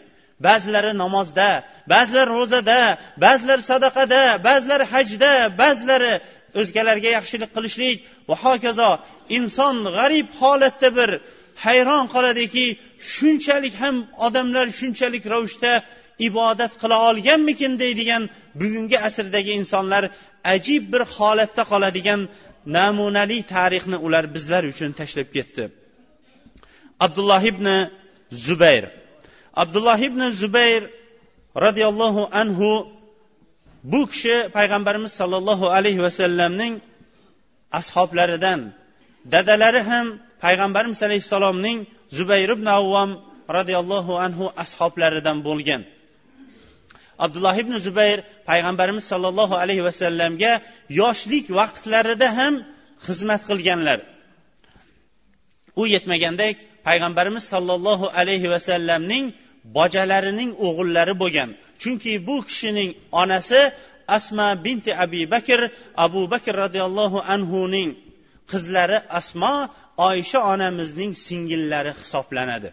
[0.47, 1.51] Ba'zilari namozda
[1.93, 2.81] ba'zilar ro'zada
[3.25, 6.15] ba'zilar sadaqada ba'zilar hajda ba'zilari
[6.61, 7.97] o'zgalarga yaxshilik qilishlik
[8.29, 8.91] va hokazo
[9.39, 11.11] inson g'arib holatda bir
[11.65, 12.67] hayron qoladiki
[13.15, 15.73] shunchalik ham odamlar shunchalik ravishda
[16.29, 18.23] ibodat qila olganmikin deydigan
[18.61, 20.05] bugungi asrdagi insonlar
[20.55, 22.21] ajib bir holatda qoladigan
[22.77, 25.65] namunali tarixni ular bizlar uchun tashlab ketdi.
[27.05, 27.67] Abdulloh ibn
[28.47, 28.85] zubayr.
[29.63, 30.83] Abdulloh ibn zubayr
[31.65, 32.69] roziyallohu anhu
[33.83, 36.75] bu kishi payg'ambarimiz sollallohu alayhi vasallamning
[37.81, 38.61] ashoblaridan
[39.33, 40.07] dadalari ham
[40.45, 41.79] payg'ambarimiz alayhissalomning
[42.19, 43.11] zubayr ibn avvom
[43.57, 45.83] roziyallohu anhu ashoblaridan bo'lgan.
[47.25, 48.19] Abdulloh ibn zubayr
[48.51, 50.53] payg'ambarimiz sollallohu alayhi vasallamga
[51.01, 52.55] yoshlik vaqtlarida ham
[53.07, 53.99] xizmat qilganlar.
[55.81, 56.57] U yetmagandek
[56.89, 59.25] payg'ambarimiz sollallohu alayhi vasallamning
[59.77, 61.51] bojalarining o'g'illari bo'lgan.
[61.83, 62.91] Chunki bu kishining
[63.23, 63.61] onasi
[64.17, 65.61] asma binti abi bakr
[66.05, 67.91] abu bakr roziyallohu anhuning
[68.51, 69.55] qizlari asmo
[70.09, 72.71] oysha onamizning singillari hisoblanadi.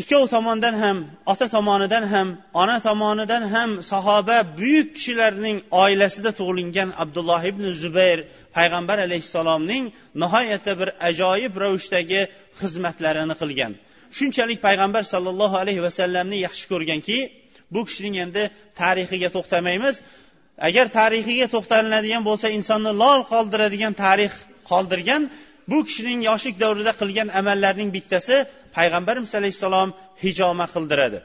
[0.00, 0.96] Ikkov tomondan ham
[1.32, 2.28] ota tomonidan ham
[2.62, 8.18] ona tomonidan ham sahoba buyuk kishilarning oilasida tug'ilgan abdulloh ibn zubayr
[8.56, 9.84] payg'ambar alayhissalomning
[10.22, 12.20] nihoyatda bir ajoyib ravishdagi
[12.60, 13.72] xizmatlarini qilgan.
[14.16, 17.18] Shunchalik payg'ambar sollallohu alayhi vasallamni yaxshi ko'rganki
[17.74, 18.42] bu kishining endi
[18.80, 19.94] tarixiga to'xtamaymiz.
[20.68, 24.32] Agar tarixiga to'xtaliladigan bo'lsa insonni lol qoldiradigan tarix
[24.70, 25.22] qoldirgan
[25.70, 28.36] bu kishining yoshlik davrida qilgan amallarining bittasi
[28.76, 29.88] payg'ambarimiz alayhissalom
[30.24, 31.18] hijoma qildiradi.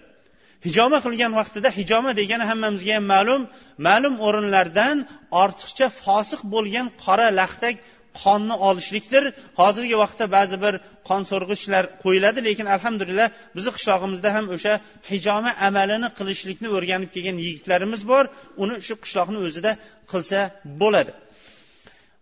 [0.66, 3.42] Hijoma qilgan vaqtida hijoma degani hammamizga ham ma'lum.
[3.88, 4.98] Ma'lum o'rinlardan
[5.44, 7.76] ortiqcha fosiq bo'lgan qora laxtak
[8.22, 9.24] qonni olishlikdir.
[9.60, 10.74] Hozirgi vaqtda ba'zi bir
[11.10, 14.74] qon so'rg'ichlar qo'yiladi lekin alhamdulillah bizni qishlog'imizda ham o'sha
[15.12, 18.24] hijoma amalini qilishlikni o'rganib kelgan yigitlarimiz bor.
[18.64, 19.72] Uni shu qishloqni o'zida
[20.12, 20.40] qilsa
[20.82, 21.12] bo'ladi.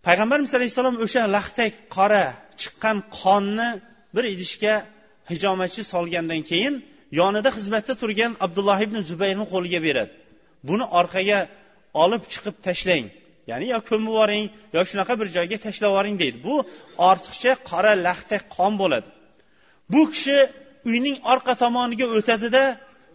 [0.06, 2.24] Payg'ambarimiz alayhissalom o'sha laxtak qora
[2.60, 3.68] chiqqan qonni
[4.14, 4.74] bir idishga
[5.30, 6.74] hijomachi solgandan keyin
[7.20, 10.14] yonida xizmatda turgan abdulloh ibn zubayrni qo'liga beradi.
[10.68, 11.40] Buni orqaga
[12.04, 13.06] olib chiqib tashlang.
[13.50, 16.38] Ya'ni yo ko'mib yuboring yo shunaqa bir joyga tashlab yuboring deydi.
[16.46, 16.54] Bu
[17.08, 19.08] ortiqcha qora laxta qon bo'ladi.
[19.92, 20.38] Bu kishi
[20.90, 22.62] uyning orqa tomoniga o'tadida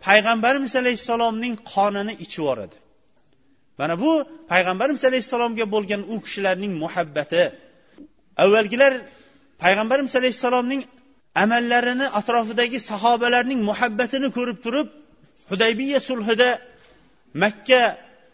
[0.08, 2.76] payg'ambarimiz alayhissalomning qonini ichib yuboradi.
[3.80, 4.12] Mana bu
[4.52, 7.44] payg'ambarimiz alayhissalomga bo'lgan u kishilarning muhabbati.
[8.44, 8.94] Avvalgilar
[9.64, 10.82] payg'ambarimiz alayhissalomning
[11.44, 14.88] amallarini atrofidagi sahobalarning muhabbatini ko'rib turib
[15.52, 16.50] hudaybiya sulhida
[17.44, 17.82] makka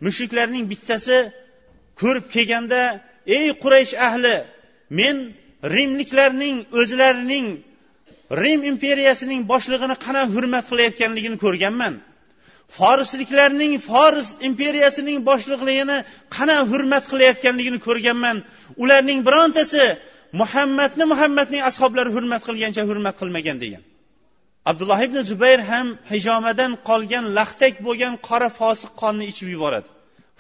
[0.06, 1.18] mushriklarning bittasi
[2.02, 2.82] ko'rib kelganda
[3.38, 4.36] ey quraysh ahli
[5.00, 5.16] men
[5.76, 7.48] rimliklarning o'zlarining
[8.42, 11.94] rim imperiyasining boshlig'ini qanaqa hurmat qilayotganligini ko'rganman.
[12.78, 15.98] Forisliklarning foris imperiyasining boshliqligini
[16.38, 18.38] qanaqa hurmat qilayotganligini ko'rganman.
[18.84, 19.84] Ularning birontasi
[20.42, 23.84] muhammadni muhammadning ashoblari hurmat qilgancha hurmat qilmagan degan.
[24.70, 29.88] Abdulloh ibn zubayr ham hijomadan qolgan laxtak bo'lgan qora fosiq qonni ichib yuboradi.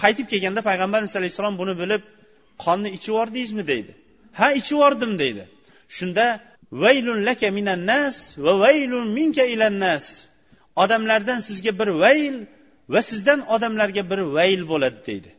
[0.04, 2.02] Qaytib kelganda payg'ambarimiz alayhissalom buni bilib
[2.66, 3.92] qonni ichib yubordingizmi deydi.
[4.40, 5.44] Ha ichib yubordim deydi.
[5.98, 6.26] Shunda
[6.84, 10.06] vaylun laka minan nas va vaylun minka ilan nas.
[10.84, 12.36] Odamlardan sizga bir vayl
[12.94, 15.30] va sizdan odamlarga bir vayl bo'ladi deydi.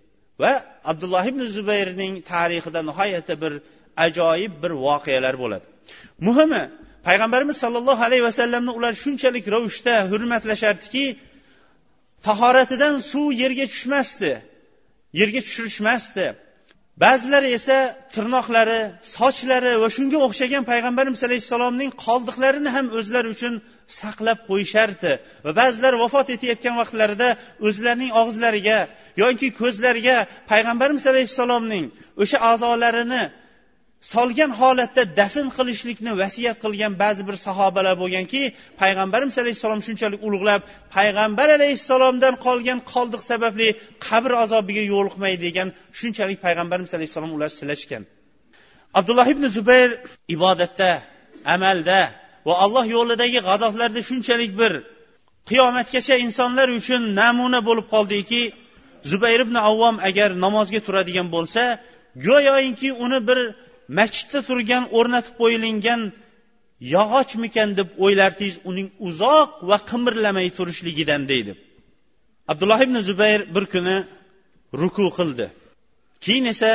[0.43, 0.53] Va
[0.91, 3.53] abdulloh ibn zubayrning tarixida nihoyatda bir
[4.07, 5.67] ajoyib bir voqealar bo'ladi.
[6.27, 6.63] Muhimi
[7.09, 11.05] payg'ambarimiz sollallohu alayhi vasallamni ular shunchalik ravishda hurmatlashardiki
[12.27, 14.33] tahoratidan suv yerga tushmasdi
[15.21, 16.27] yerga tushirishmasdi.
[17.05, 17.79] Ba'zilari esa
[18.15, 18.81] tirnoqlari
[19.17, 23.55] sochlari va shunga o'xshagan payg'ambarimiz alayhissalomning qoldiqlarini ham o'zlari uchun
[24.01, 25.13] saqlab qo'yishardi
[25.45, 27.29] va ba'zilar vafot etayotgan vaqtlarida
[27.69, 28.79] o'zlarining og'izlariga
[29.23, 30.17] yoki ko'zlariga
[30.53, 31.85] payg'ambarimiz alayhissalomning
[32.23, 33.23] o'sha a'zolarini
[34.13, 38.43] solgan holatda dafn qilishlikni vasiyat qilgan ba'zi bir sahobalar bo'lganki
[38.83, 40.61] payg'ambarimiz alayhissalom shunchalik ulug'lab
[40.97, 43.69] payg'ambar alayhissalomdan qolgan qoldiq sababli
[44.07, 48.03] qabr azobiga yo'liqmay degan shunchalik payg'ambarimiz alayhissalom ular silashgan.
[48.99, 49.91] Abdulloh ibn zubayr
[50.35, 50.91] ibodatda
[51.55, 52.01] amalda
[52.47, 54.73] va alloh yo'lidagi g'azotlarda shunchalik bir
[55.51, 58.43] qiyomatgacha insonlar uchun namuna bo'lib qoldiki
[59.11, 61.63] zubayr ibn avvom agar namozga turadigan bo'lsa
[62.27, 63.39] go'yoki uni bir
[63.99, 66.01] masjidda turgan o'rnatib qo'yilgan
[66.95, 71.53] yog'ochmikan deb o'ylardingiz uning uzoq va qimirlamay turishligidan deydi.
[72.51, 73.97] Abdulloh ibn zubayr bir kuni
[74.81, 75.47] ruku qildi.
[76.25, 76.73] Keyin esa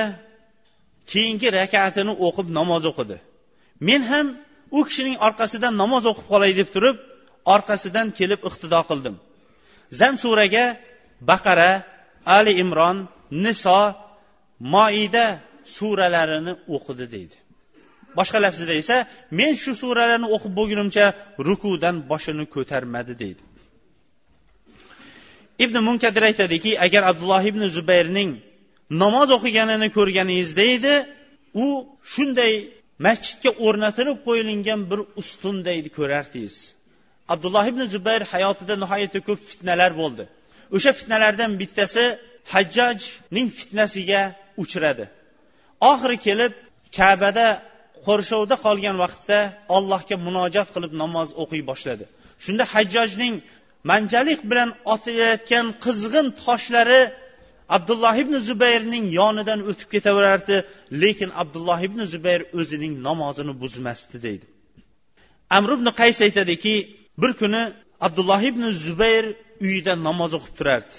[1.12, 3.18] keyingi rakatini o'qib namoz o'qidi.
[3.88, 4.28] Men ham
[4.78, 6.98] u kishining orqasidan namoz o'qib qolay deb turib
[7.56, 9.16] orqasidan kelib iqtido qildim.
[10.00, 10.66] Zam suraga
[11.30, 11.72] baqara
[12.38, 12.98] ali imron
[13.46, 13.82] niso
[14.74, 15.26] moida
[15.76, 17.38] suralarini o'qidi deydi.
[18.18, 18.98] Boshqa lafzida esa
[19.40, 21.06] men shu suralarni o'qib bo'lgunimcha
[21.48, 23.44] rukudan boshini ko'tarmadi deydi.
[25.64, 28.32] Ibn munkadir aytadiki agar abdulloh ibn zubayrning
[29.04, 30.94] namoz o'qiganini ko'rganingizda edi
[31.66, 31.68] u
[32.14, 32.54] shunday
[33.06, 36.56] masjidga o'rnatilib qo'yilgan bir ustundaydi ko'rardingiz
[37.34, 40.24] abdulloh ibn zubayr hayotida nihoyatda ko'p fitnalar bo'ldi.
[40.76, 42.04] O'sha fitnalardan bittasi
[42.54, 44.22] hajjojning fitnasiga
[44.64, 45.06] uchradi.
[45.90, 46.54] Oxiri kelib
[46.98, 47.48] kabada
[48.08, 49.40] qo'rshovda qolgan vaqtda
[49.78, 52.06] allohga munojat qilib namoz o'qiy boshladi.
[52.44, 53.34] Shunda hajjojning
[53.92, 57.02] manjalik bilan otilayotgan qizg'in toshlari
[57.76, 60.58] abdulloh ibn zubayrning yonidan o'tib ketaverardi
[61.04, 64.46] lekin abdulloh ibn zubayr o'zining namozini buzmasdi deydi.
[65.58, 66.76] Amr ibn qays aytadiki
[67.22, 67.64] bir kuni
[68.08, 69.26] abdulloh ibn zubayr
[69.66, 70.96] uyida namoz o'qib turardi.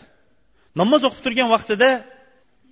[0.81, 1.91] Namoz o'qib turgan vaqtida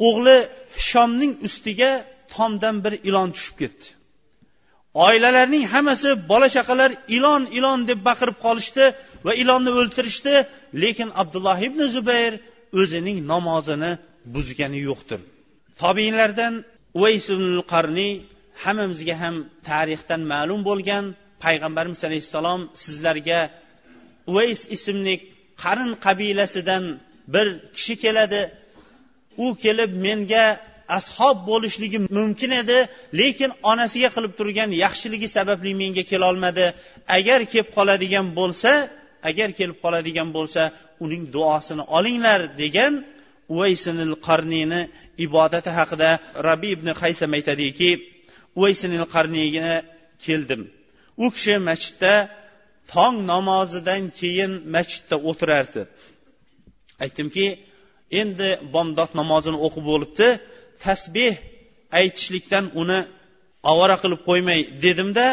[0.07, 0.37] o'g'li
[0.79, 1.91] hishomning ustiga
[2.35, 3.87] tomdan bir ilon tushib ketdi.
[5.07, 8.85] Oilalarning hammasi bola chaqalar ilon ilon deb baqirib qolishdi
[9.27, 10.35] va ilonni o'ltirishdi.
[10.83, 12.33] Lekin abdulloh ibn zubayr
[12.81, 13.93] o'zining namozini
[14.35, 15.21] buzgani yo'qdir.
[15.83, 16.55] Tobiinlardan
[16.99, 17.27] uvays
[17.73, 18.13] qarniy
[18.65, 19.35] hammamizga ham
[19.69, 21.05] tarixdan ma'lum bo'lgan
[21.45, 23.41] payg'ambarimiz alayhissalom sizlarga
[24.31, 25.15] uvays ismli
[25.63, 26.85] qarin qabilasidan
[27.35, 28.41] bir kishi keladi.
[29.45, 30.45] U kelib menga
[30.99, 32.79] ashob bo'lishligi mumkin edi
[33.21, 36.67] lekin onasiga qilib turgan yaxshiligi sababli menga kelolmadi.
[37.17, 38.73] Agar kelib qoladigan bo'lsa
[39.31, 40.63] agar kelib qoladigan bo'lsa
[41.05, 42.93] uning duosini olinglar degan
[43.53, 44.81] uvaysinil qarniyni
[45.27, 46.11] ibodati haqida
[46.49, 47.91] rabi ibn haysam aytadiki
[48.59, 49.71] uvaysinil qarniyga
[50.25, 50.63] keldim.
[51.25, 52.13] U kishi masjidda
[52.93, 55.83] tong namozidan keyin masjidda o'tirardi.
[57.05, 57.47] Aytdimki
[58.21, 60.29] endi bomdod namozini o'qib bo'libdi.
[60.85, 61.35] Tasbeh
[61.99, 62.99] aytishlikdan uni
[63.71, 65.27] ovora qilib qo'ymay dedimda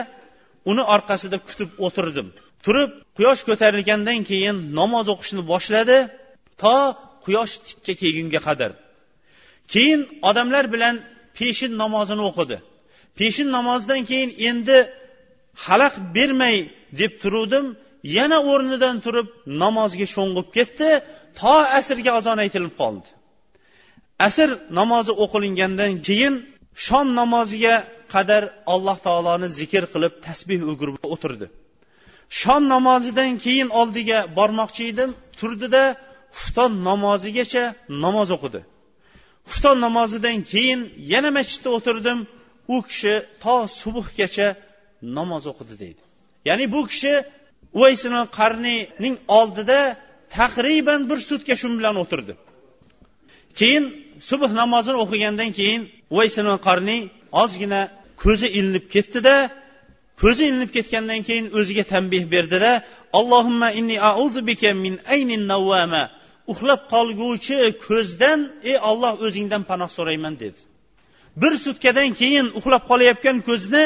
[0.71, 2.27] uni orqasida kutib o'tirdim.
[2.65, 5.97] Turib quyosh ko'tarilgandan keyin namoz o'qishni boshladi
[6.61, 6.77] to
[7.25, 8.71] quyosh tikka kelgunga qadar.
[9.73, 10.95] Keyin odamlar bilan
[11.37, 12.57] peshin namozini o'qidi.
[13.19, 14.77] Peshin namozidan keyin endi
[15.65, 16.55] xalaqit bermay
[16.99, 17.65] deb turuvdim.
[18.17, 19.27] Yana o'rnidan turib
[19.63, 20.89] namozga sho'ng'ib ketdi.
[21.39, 23.09] To asrga azon aytilib qoldi.
[24.27, 26.33] Asr namozi o'qilingandan keyin
[26.85, 27.75] shom namoziga
[28.13, 31.47] qadar alloh taoloni zikr qilib tasbeh o'girib o'tirdi.
[32.39, 35.83] Shom namozidan keyin oldiga bormoqchi edim turdida
[36.37, 37.63] xufton namozigacha
[38.03, 38.61] namoz o'qidi.
[39.49, 40.79] Xufton namozidan keyin
[41.13, 42.19] yana masjidda o'tirdim
[42.73, 44.47] u kishi to subuhgacha
[45.17, 46.01] namoz o'qidi deydi.
[46.49, 47.13] Ya'ni bu kishi
[47.77, 49.79] uvaysini qarniyning oldida
[50.35, 52.33] taqriban bir sutka shu bilan o'tirdi.
[53.59, 53.85] Keyin
[54.29, 55.81] subh namozini o'qigandan keyin
[56.13, 57.01] uvaysini qarniy
[57.43, 57.81] ozgina
[58.23, 59.35] ko'zi ilinib ketdida
[60.21, 62.71] ko'zi ilinib ketgandan keyin o'ziga tanbeh berdida
[63.19, 66.03] allohimma inni auzu bika min aynin navvama
[66.51, 67.55] uxlab qolguvchi
[67.87, 70.59] ko'zdan ey olloh o'zingdan panoh so'rayman dedi.
[71.41, 73.83] Bir sutkadan keyin uxlab qolayotgan ko'zni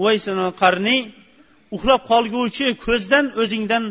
[0.00, 1.00] uvaysini qarniy
[1.76, 3.84] uxlab qolguvchi ko'zdan o'zingdan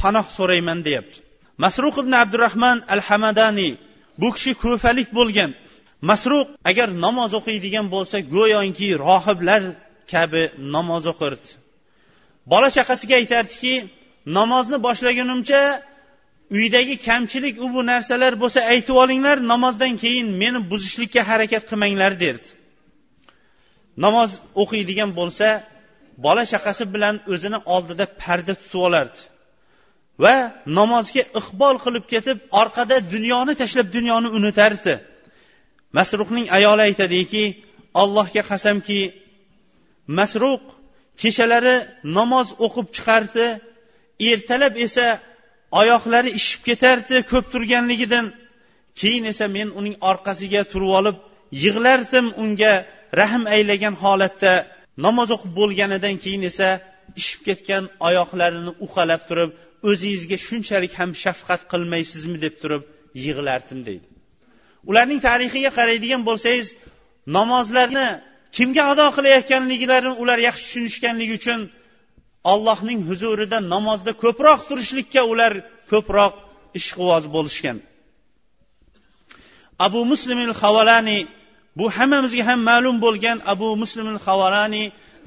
[0.00, 1.18] panoh so'rayman deyapti.
[1.64, 3.72] Masruq ibn abdurahmon al hamadaniy
[4.20, 5.50] bu kishi ko'falik bo'lgan.
[6.10, 9.62] Masruq agar namoz o'qiydigan bo'lsa go'yoki rohiblar
[10.12, 10.42] kabi
[10.74, 11.48] namoz o'qirdi.
[12.52, 13.74] Bola chaqasiga aytardiki
[14.38, 15.60] namozni boshlagunimcha
[16.56, 22.48] uydagi kamchilik u bu narsalar bo'lsa aytib olinglar namozdan keyin meni buzishlikka harakat qilmanglar derdi.
[24.04, 24.30] Namoz
[24.62, 25.48] o'qiydigan bo'lsa
[26.26, 29.20] bola chaqasi bilan o'zini oldida parda tutib olardi.
[30.24, 30.34] Va
[30.78, 34.94] namozga iqbol qilib ketib orqada dunyoni tashlab dunyoni unutardi
[35.98, 37.44] masruhning ayoli aytadiki
[38.02, 39.00] allohga qasamki
[40.18, 40.62] masruq
[41.22, 41.76] kechalari
[42.18, 43.46] namoz o'qib chiqardi
[44.30, 45.06] ertalab esa
[45.80, 48.26] oyoqlari ishib ketardi ko'p turganligidan
[49.00, 51.16] keyin esa men uning orqasiga turib olib
[51.64, 52.74] yig'lardim unga
[53.20, 54.52] rahm aylagan holatda.
[55.06, 56.68] Namoz o'qib bo'lganidan keyin esa
[57.20, 59.50] ishib ketgan oyoqlarini uqalab turib
[59.88, 62.82] o'zingizga shunchalik ham shafqat qilmaysizmi deb turib
[63.24, 64.06] yig'lardim deydi.
[64.90, 66.68] Ularning tarixiga qaraydigan bo'lsangiz
[67.36, 68.08] namozlarni
[68.56, 71.60] kimga ado qilayotganliklarini ular yaxshi tushunishganligi uchun
[72.52, 75.52] allohning huzurida namozda ko'proq turishlikka ular
[75.92, 76.32] ko'proq
[76.78, 77.76] ishqivoz bo'lishgan.
[79.86, 81.18] Abu muslimil havalani
[81.78, 84.84] bu hammamizga ham ma'lum bo'lgan abu muslimil havalani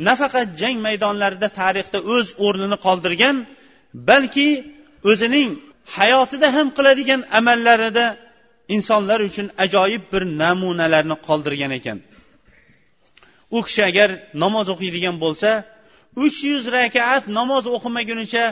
[0.08, 3.36] nafaqat jang maydonlarida tarixda o'z o'rnini qoldirgan
[4.10, 4.50] balki
[5.12, 5.50] o'zining
[5.98, 8.06] hayotida ham qiladigan amallarida
[8.76, 11.98] insonlar uchun ajoyib bir namunalarni qoldirgan ekan.
[13.56, 14.10] U kishi agar
[14.44, 15.50] namoz o'qiydigan bo'lsa
[16.26, 18.44] uch yuz rakaat namoz o'qimagunicha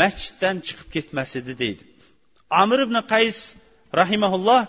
[0.00, 1.82] masjiddan chiqib ketmas edi deydi.
[2.62, 3.36] Amir ibn qays
[4.00, 4.62] rahimaulloh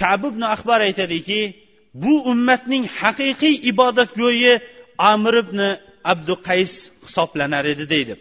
[0.00, 1.40] kab ibn ahbar aytadiki
[2.02, 4.52] bu ummatning haqiqiy ibodatgo'yi
[5.12, 5.58] amir ibn
[6.12, 6.72] abdu qays
[7.06, 8.14] hisoblanar edi deydi.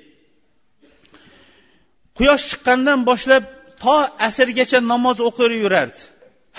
[2.20, 3.44] Quyosh chiqqandan boshlab
[3.84, 3.96] to
[4.28, 6.02] asrgacha namoz o'qir yurardi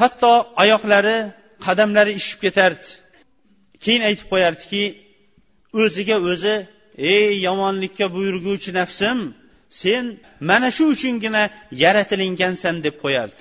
[0.00, 0.32] hatto
[0.62, 1.18] oyoqlari
[1.66, 2.86] qadamlari ishib ketardi.
[3.84, 4.84] Keyin aytib qo'yardiki
[5.82, 6.54] o'ziga o'zi
[7.14, 9.18] ey yomonlikka buyurguvchi nafsim
[9.82, 10.04] sen
[10.48, 11.42] mana shu uchungina
[11.82, 13.40] yaratilingansan deb qo'yardi.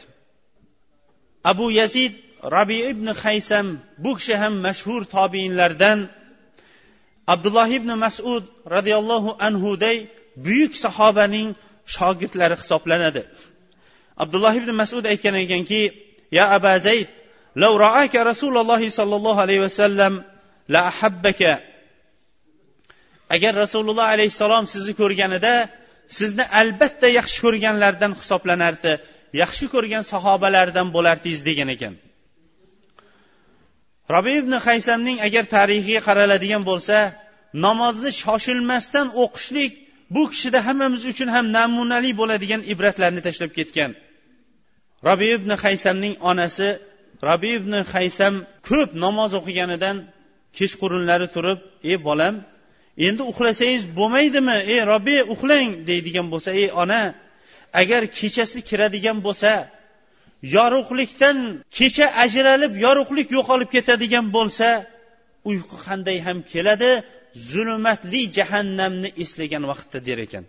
[1.51, 2.13] Abu yazid
[2.55, 3.67] rabi ibn haysam
[4.03, 5.99] bu kishi ham mashhur tobiinlardan
[7.33, 8.43] abdulloh ibn masud
[8.75, 9.97] roziyallohu anhuday
[10.45, 11.49] buyuk sahobaning
[11.96, 13.22] shogirdlari hisoblanadi
[14.22, 15.82] abdulloh ibn masud aytgan ekanki
[16.38, 17.08] ya aba zayd
[17.56, 20.12] لو رآك رسول الله صلى الله عليه وسلم
[20.68, 21.42] لأحبك
[23.30, 25.54] agar rasululloh alayhissalom sizni ko'rganida
[26.18, 28.92] sizni albatta yaxshi ko'rganlardan hisoblanardi
[29.42, 31.94] yaxshi ko'rgan sahobalardan bo'lardingiz degan ekan
[34.14, 36.98] robi ibn haysamning agar tarixiga qaraladigan bo'lsa
[37.66, 39.72] namozni shoshilmasdan o'qishlik
[40.13, 43.91] bu kishida hammamiz uchun ham namunali bo'ladigan ibratlarni tashlab ketgan.
[45.07, 46.69] Robi ibn haysamning onasi
[47.27, 48.33] robi ibn haysam
[48.69, 49.97] ko'p namoz o'qiganidan
[50.57, 51.59] kechqurunlari turib
[51.91, 52.35] ey bolam
[53.07, 54.57] endi uxlasangiz bo'lmaydimi?
[54.73, 57.01] Ey robbi uxlang deydigan bo'lsa ey ona
[57.81, 59.51] agar kechasi kiradigan bo'lsa
[60.55, 61.37] yorug'likdan
[61.77, 64.67] kecha ajralib yorug'lik yo'qolib ketadigan bo'lsa
[65.49, 66.91] uyqu qanday ham keladi
[67.51, 70.45] zulmatli jahannamni eslagan vaqtda der ekan.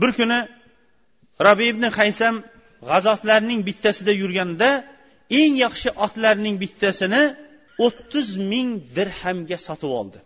[0.00, 0.38] Bir kuni
[1.46, 2.36] rabi ibn haysam
[2.90, 4.70] g'azotlarning bittasida yurganda
[5.40, 7.22] eng yaxshi otlarning bittasini
[7.86, 10.18] o'ttiz ming dirhamga sotib oldi.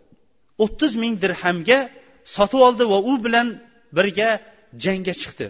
[0.63, 1.79] O'ttiz ming dirhamga
[2.35, 3.47] sotib oldi va u bilan
[3.97, 4.29] birga
[4.83, 5.47] jangga chiqdi.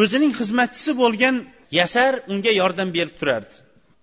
[0.00, 1.36] O'zining xizmatchisi bo'lgan
[1.80, 3.54] yasar unga yordam berib turardi.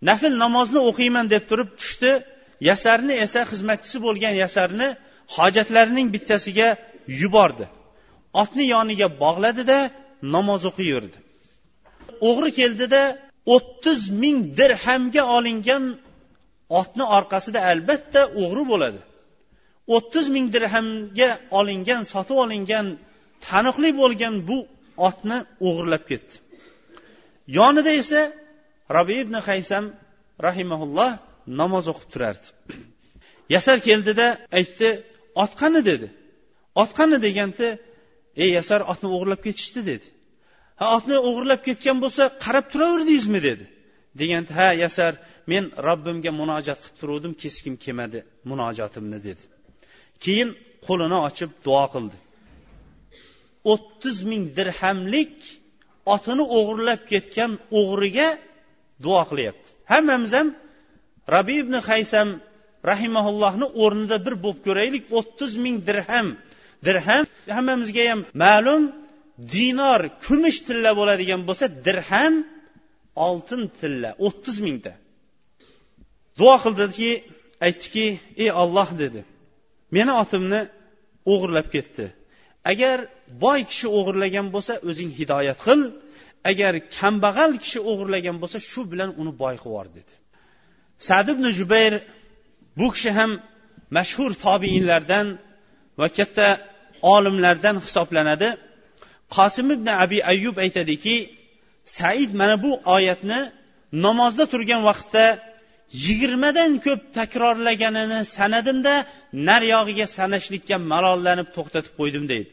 [0.09, 2.11] Nafl namozni o'qiyman deb turib tushdi.
[2.67, 4.87] Yasarni esa xizmatchisi bo'lgan yasarni
[5.35, 6.69] hojatlarining bittasiga
[7.21, 7.65] yubordi.
[8.41, 9.79] Otni yoniga bog'ladida
[10.35, 11.17] namoz o'qiyverdi.
[12.29, 13.01] O'g'ri keldida
[13.55, 15.83] o'ttiz ming dirhamga olingan
[16.79, 18.99] otni orqasida albatta o'g'ri bo'ladi.
[19.95, 21.29] O'ttiz ming dirhamga
[21.59, 22.85] olingan sotib olingan
[23.47, 24.57] taniqli bo'lgan bu
[25.07, 25.37] otni
[25.67, 26.35] o'g'irlab ketdi.
[27.57, 28.21] Yonida esa
[28.95, 29.85] robi ibn haysam
[30.47, 31.11] rahimaulloh
[31.59, 32.47] namoz o'qib turardi.
[33.55, 34.27] Yasar keldida
[34.59, 34.89] aytdi
[35.43, 36.07] ot qani dedi.
[36.81, 37.67] Ot qani deganda
[38.43, 40.07] ey yasar otni o'g'irlab ketishdi dedi.
[40.79, 43.65] Ha otni o'g'irlab ketgan bo'lsa qarab turaverdingizmi dedi.
[44.21, 45.13] Deganda ha yasar
[45.51, 48.19] men robbimga munojat qilib turuvdim kesgim kelmadi
[48.49, 49.43] munojatimni dedi.
[50.23, 50.49] Keyin
[50.87, 52.17] qo'lini ochib duo qildi.
[53.73, 55.35] O'ttiz ming dirhamlik
[56.15, 58.29] otini o'g'irlab ketgan o'g'riga
[59.05, 59.67] duo qilyapti.
[59.91, 60.47] Hammamiz ham
[61.35, 62.29] rabi ibn haysam
[62.91, 66.27] rahimaullohni o'rnida bir bo'lib ko'raylik o'ttiz ming dirham.
[66.87, 67.23] Dirham
[67.55, 68.83] hammamizga ham ma'lum
[69.55, 72.33] dinor kumush tilla bo'ladigan bo'lsa dirham
[73.27, 74.93] oltin tilla o'ttiz mingta.
[76.39, 77.11] Duo qildiki
[77.65, 78.05] aytdiki
[78.43, 79.21] ey olloh dedi.
[79.95, 80.61] Meni otimni
[81.31, 82.05] o'g'irlab ketdi.
[82.71, 82.97] Agar
[83.43, 85.81] boy kishi o'g'irlagan bo'lsa o'zing hidoyat qil.
[86.51, 90.13] Agar kambag'al kishi o'g'irlagan bo'lsa shu bilan uni boy qilib yubor dedi.
[91.07, 91.93] Sad ibn jubayr
[92.79, 93.31] bu kishi ham
[93.97, 95.27] mashhur tobiinlardan
[95.99, 96.47] va katta
[97.13, 98.49] olimlardan hisoblanadi.
[99.35, 101.15] Qosim ibn abi ayyub aytadiki
[101.97, 103.39] said mana bu oyatni
[104.05, 105.25] namozda turgan vaqtda
[106.05, 108.95] yigirmadan ko'p takrorlaganini sanadimda
[109.49, 112.51] naryog'iga sanashlikka malollanib to'xtatib qo'ydim deydi.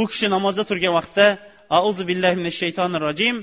[0.00, 1.26] U kishi namozda turgan vaqtda
[1.78, 3.36] auzu billahi minash shaytonir rojim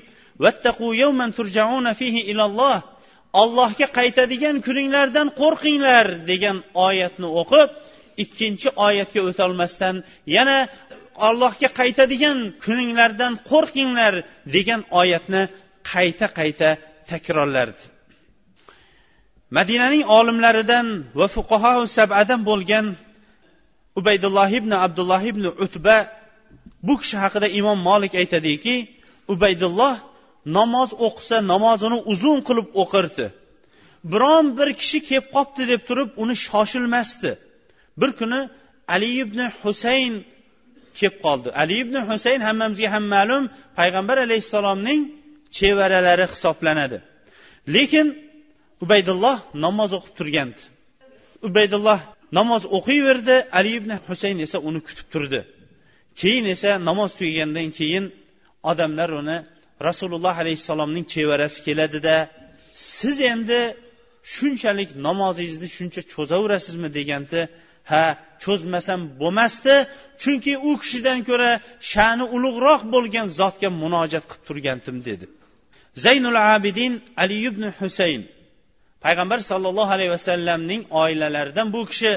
[0.43, 2.77] vattaqu yawman turjauna fihi ilalloh
[3.41, 6.57] allohga qaytadigan kuninglardan qo'rqinglar degan
[6.87, 7.69] oyatni o'qib
[8.23, 9.95] ikkinchi oyatga o'tolmasdan
[10.35, 10.57] yana
[11.27, 14.13] allohga qaytadigan kuninglardan qo'rqinglar
[14.55, 15.41] degan oyatni
[15.91, 16.69] qayta qayta
[17.11, 17.83] takrorlardi
[19.57, 20.87] madinaning olimlaridan
[21.19, 22.85] va fuqaho sabadan bo'lgan
[23.99, 25.97] ubaydulloh ibn abdulloh ibn utba
[26.87, 28.75] bu kishi haqida imom molik aytadiki
[29.33, 29.93] ubaydulloh
[30.45, 33.25] namoz o'qisa namozini uzun qilib o'qirdi.
[34.11, 37.31] Biron bir kishi kelib qolibdi deb turib uni shoshilmasdi.
[37.99, 38.39] Bir kuni
[38.95, 40.13] ali ibn husayn
[40.99, 41.49] kelib qoldi.
[41.61, 43.43] Ali ibn husayn hammamizga ham ma'lum
[43.79, 45.01] payg'ambar alayhissalomning
[45.57, 46.97] chevaralari hisoblanadi.
[47.75, 48.07] Lekin
[48.83, 50.61] ubaydulloh namoz o'qib turgandi.
[51.47, 51.99] Ubaydulloh
[52.37, 55.39] namoz o'qiyverdi ali ibn husayn esa uni kutib turdi.
[56.19, 58.05] Keyin esa namoz tugagandan keyin
[58.71, 59.37] odamlar uni
[59.87, 62.15] rasululloh alayhissalomning chevarasi keladida
[62.97, 63.59] siz endi
[64.33, 66.89] shunchalik namozingizni shuncha cho'zaverasizmi?
[66.97, 67.41] deganda
[67.91, 68.03] ha
[68.43, 69.75] cho'zmasam bo'lmasdi
[70.21, 71.51] chunki u kishidan ko'ra
[71.91, 75.25] sha'ni ulug'roq bo'lgan zotga munojat qilib turgandim dedi.
[76.05, 78.21] Zaynul abidin ali ibn husayn
[79.03, 82.11] payg'ambar sollallohu alayhi vasallamning oilalaridan bu kishi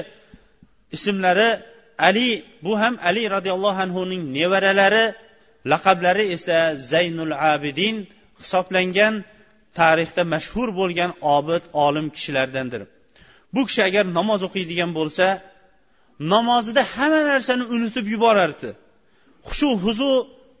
[0.95, 1.49] ismlari
[2.07, 2.29] ali
[2.65, 5.05] bu ham ali roziyallohu anhuning nevaralari
[5.71, 6.57] laqablari esa
[6.91, 7.95] zaynul abidin
[8.41, 9.15] hisoblangan
[9.79, 12.81] tarixda mashhur bo'lgan obid olim kishilardandir.
[13.53, 15.25] Bu kishi agar namoz o'qiydigan bo'lsa
[16.33, 18.69] namozida hamma narsani unutib yuborardi.
[19.47, 20.11] Hushu huzu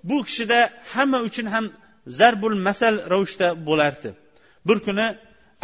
[0.09, 0.59] bu kishida
[0.93, 1.65] hamma uchun ham
[2.19, 4.09] zarbul masal ravishda bo'lardi.
[4.67, 5.07] Bir kuni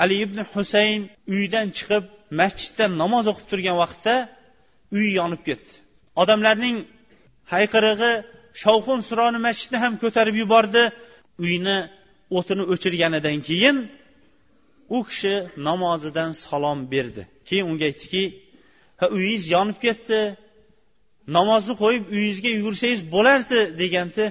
[0.04, 1.02] ali ibn husayn
[1.36, 2.04] uydan chiqib
[2.40, 4.16] masjidda namoz o'qib turgan vaqtda
[4.98, 5.74] uy yonib ketdi.
[6.22, 6.78] Odamlarning
[7.54, 8.14] hayqirig'i
[8.62, 10.84] shovqin suroni masjidni ham ko'tarib yubordi.
[11.46, 11.78] Uyni
[12.38, 13.78] o'tini o'chirganidan keyin
[14.96, 15.36] u kishi
[15.68, 17.24] namozidan salom berdi.
[17.48, 18.24] Keyin unga aytdiki
[19.00, 20.20] ha uyingiz yonib ketdi.
[21.38, 24.26] Namozni qo'yib uyingizga yugursangiz bo'lardi deganda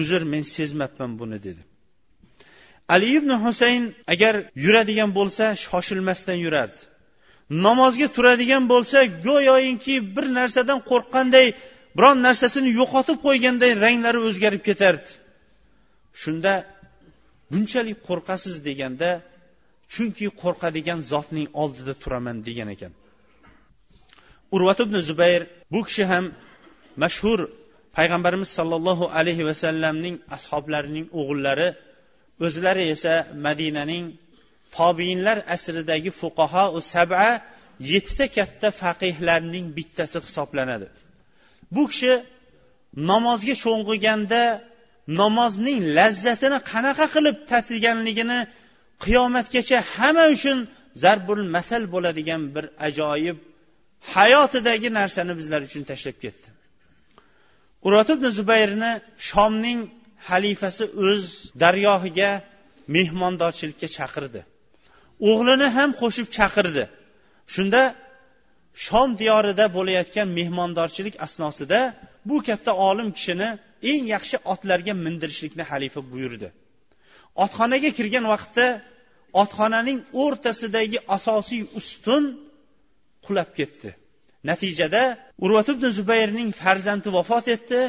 [0.00, 1.62] uzr men sezmabman buni dedi.
[2.94, 6.82] Ali ibn husayn agar yuradigan bo'lsa shoshilmasdan yurardi.
[7.66, 11.46] Namozga turadigan bo'lsa go'yoki bir narsadan qo'rqqanday
[11.96, 15.08] biron narsasini yo'qotib qo'yganday ranglari o'zgarib ketardi.
[16.22, 16.52] Shunda
[17.50, 19.10] bunchalik qo'rqasiz deganda
[19.92, 22.92] chunki qo'rqadigan zotning oldida turaman degan ekan.
[24.54, 26.24] Urvat ibn zubayr bu kishi ham
[27.02, 27.38] mashhur
[27.96, 31.68] payg'ambarimiz sollallohu alayhi vasallamning ashoblarining o'g'illari
[32.46, 33.14] o'zlari esa
[33.46, 34.04] madinaning
[34.76, 36.64] tobiinlar asridagi fuqaho
[36.94, 37.26] saba
[37.92, 40.88] yettita katta faqihlarning bittasi hisoblanadi.
[41.74, 42.12] Bu kishi
[43.10, 44.42] namozga sho'ng'iganda
[45.20, 48.40] namozning lazzatini qanaqa qilib tatiganligini
[49.04, 50.58] qiyomatgacha hamma uchun
[51.02, 53.38] zarbul masal bo'ladigan bir ajoyib
[54.14, 56.48] hayotidagi narsani bizlar uchun tashlab ketdi.
[57.86, 58.92] Urvat ibn zubayrni
[59.28, 59.80] shomning
[60.28, 61.24] xalifasi o'z
[61.62, 62.30] dargohiga
[62.96, 64.40] mehmondorchilikka chaqirdi.
[65.30, 66.84] O'g'lini ham qo'shib chaqirdi.
[67.54, 67.82] Shunda
[68.86, 71.80] shom diyorida bo'layotgan mehmondorchilik asnosida
[72.28, 73.48] bu katta olim kishini
[73.90, 76.48] eng yaxshi otlarga mindirishlikni xalifa buyurdi.
[77.44, 78.66] Otxonaga kirgan vaqtda
[79.42, 82.24] otxonaning o'rtasidagi asosiy ustun
[83.26, 83.90] qulab ketdi.
[84.50, 85.02] Natijada
[85.44, 87.80] urvat ibn zubayrning farzandi vafot etdi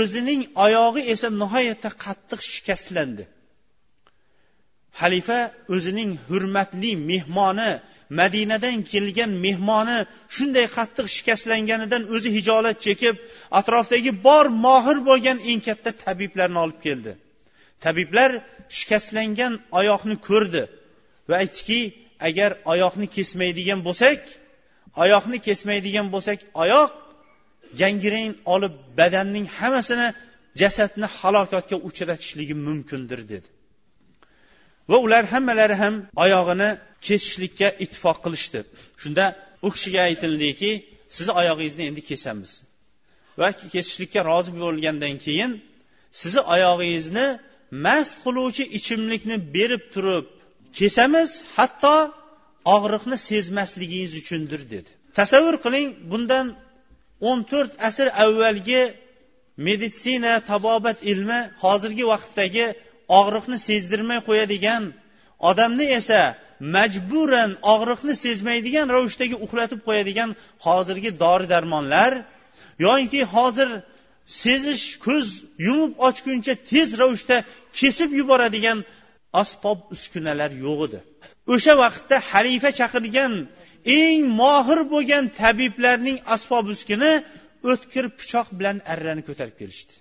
[0.00, 3.24] o'zining oyog'i esa nihoyatda qattiq shikastlandi.
[5.00, 5.40] Xalifa
[5.74, 7.72] o'zining hurmatli mehmoni
[8.20, 9.98] madinadan kelgan mehmoni
[10.36, 13.14] shunday qattiq shikastlanganidan o'zi hijolat chekib
[13.60, 17.12] atrofdagi bor mohir bo'lgan eng katta tabiblarni olib keldi.
[17.84, 18.30] Tabiblar
[18.78, 20.62] shikastlangan oyoqni ko'rdi
[21.28, 21.80] va aytdiki
[22.28, 24.20] agar oyoqni kesmaydigan bo'lsak
[25.04, 26.90] oyoqni kesmaydigan bo'lsak oyoq
[27.80, 30.08] gangren olib badanning hammasini
[30.60, 33.48] jasadni halokatga uchratishligi mumkindir dedi.
[34.90, 36.70] Va ular hammalari ham oyog'ini
[37.06, 38.60] kesishlikka ittifoq qilishdi.
[39.02, 39.24] Shunda
[39.66, 40.70] u kishiga aytildiki
[41.16, 42.50] sizni oyog'ingizni endi kesamiz.
[43.40, 45.52] Va kesishlikka rozi bo'lgandan keyin
[46.20, 47.26] sizni oyog'ingizni
[47.86, 50.26] mast qiluvchi ichimlikni berib turib
[50.78, 51.96] kesamiz hatto
[52.76, 54.90] og'riqni sezmasligingiz uchundir dedi.
[55.18, 56.46] Tasavvur qiling bundan
[57.28, 58.82] o'n to'rt asr avvalgi
[59.66, 62.66] meditsina tabobat ilmi hozirgi vaqtdagi
[63.18, 64.82] og'riqni sezdirmay qo'yadigan
[65.50, 66.20] odamni esa
[66.76, 70.30] majburan og'riqni sezmaydigan ravishdagi uxlatib qo'yadigan
[70.66, 72.12] hozirgi dori darmonlar
[72.86, 73.68] yoinki hozir
[74.42, 75.26] sezish ko'z
[75.66, 77.36] yumib ochguncha tez ravishda
[77.78, 78.78] kesib yuboradigan
[79.42, 80.98] asbob uskunalar yo'q edi.
[81.54, 83.32] O'sha vaqtda xalifa chaqirgan
[84.00, 87.12] eng mohir bo'lgan tabiblarning asbob uskuni
[87.70, 89.94] o'tkir pichoq bilan arrani ko'tarib kelishdi.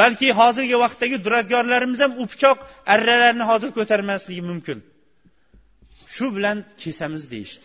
[0.00, 2.58] Balki hozirgi vaqtdagi duradgorlarimiz ham u pichoq
[2.94, 4.78] arralarni hozir ko'tarmasligi mumkin.
[6.14, 7.64] Shu bilan kesamiz deyishdi.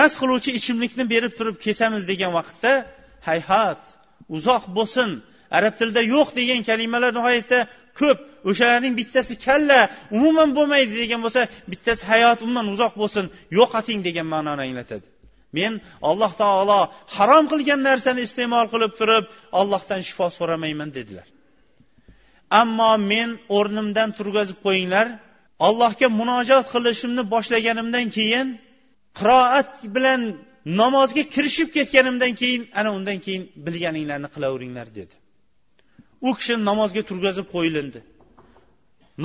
[0.00, 2.72] Mast qiluvchi ichimlikni berib turib kesamiz degan vaqtda
[3.28, 3.82] hayhat
[4.36, 5.08] uzoq bo'lsin
[5.58, 7.58] arab tilida yo'q degan kalimalar nihoyatda
[8.00, 8.18] ko'p
[8.50, 9.80] o'shalarning bittasi kalla
[10.16, 13.24] umuman bo'lmaydi degan bo'lsa bittasi hayot umuman uzoq bo'lsin
[13.58, 15.06] yo'qoting degan ma'noni anglatadi.
[15.58, 15.72] Men
[16.10, 16.80] alloh taolo
[17.16, 19.24] harom qilgan narsani iste'mol qilib turib
[19.60, 21.26] ollohdan shifo so'ramayman dedilar.
[22.60, 25.06] Ammo men o'rnimdan turg'azib qo'yinglar.
[25.66, 28.46] Allohga munojot qilishimni boshlaganimdan keyin
[29.18, 30.20] qiroat bilan
[30.80, 35.14] namozga kirishib ketganimdan keyin ana undan keyin bilganinglarni qilaveringlar dedi.
[36.28, 38.00] U kishi namozga turg'azib qo'yilindi.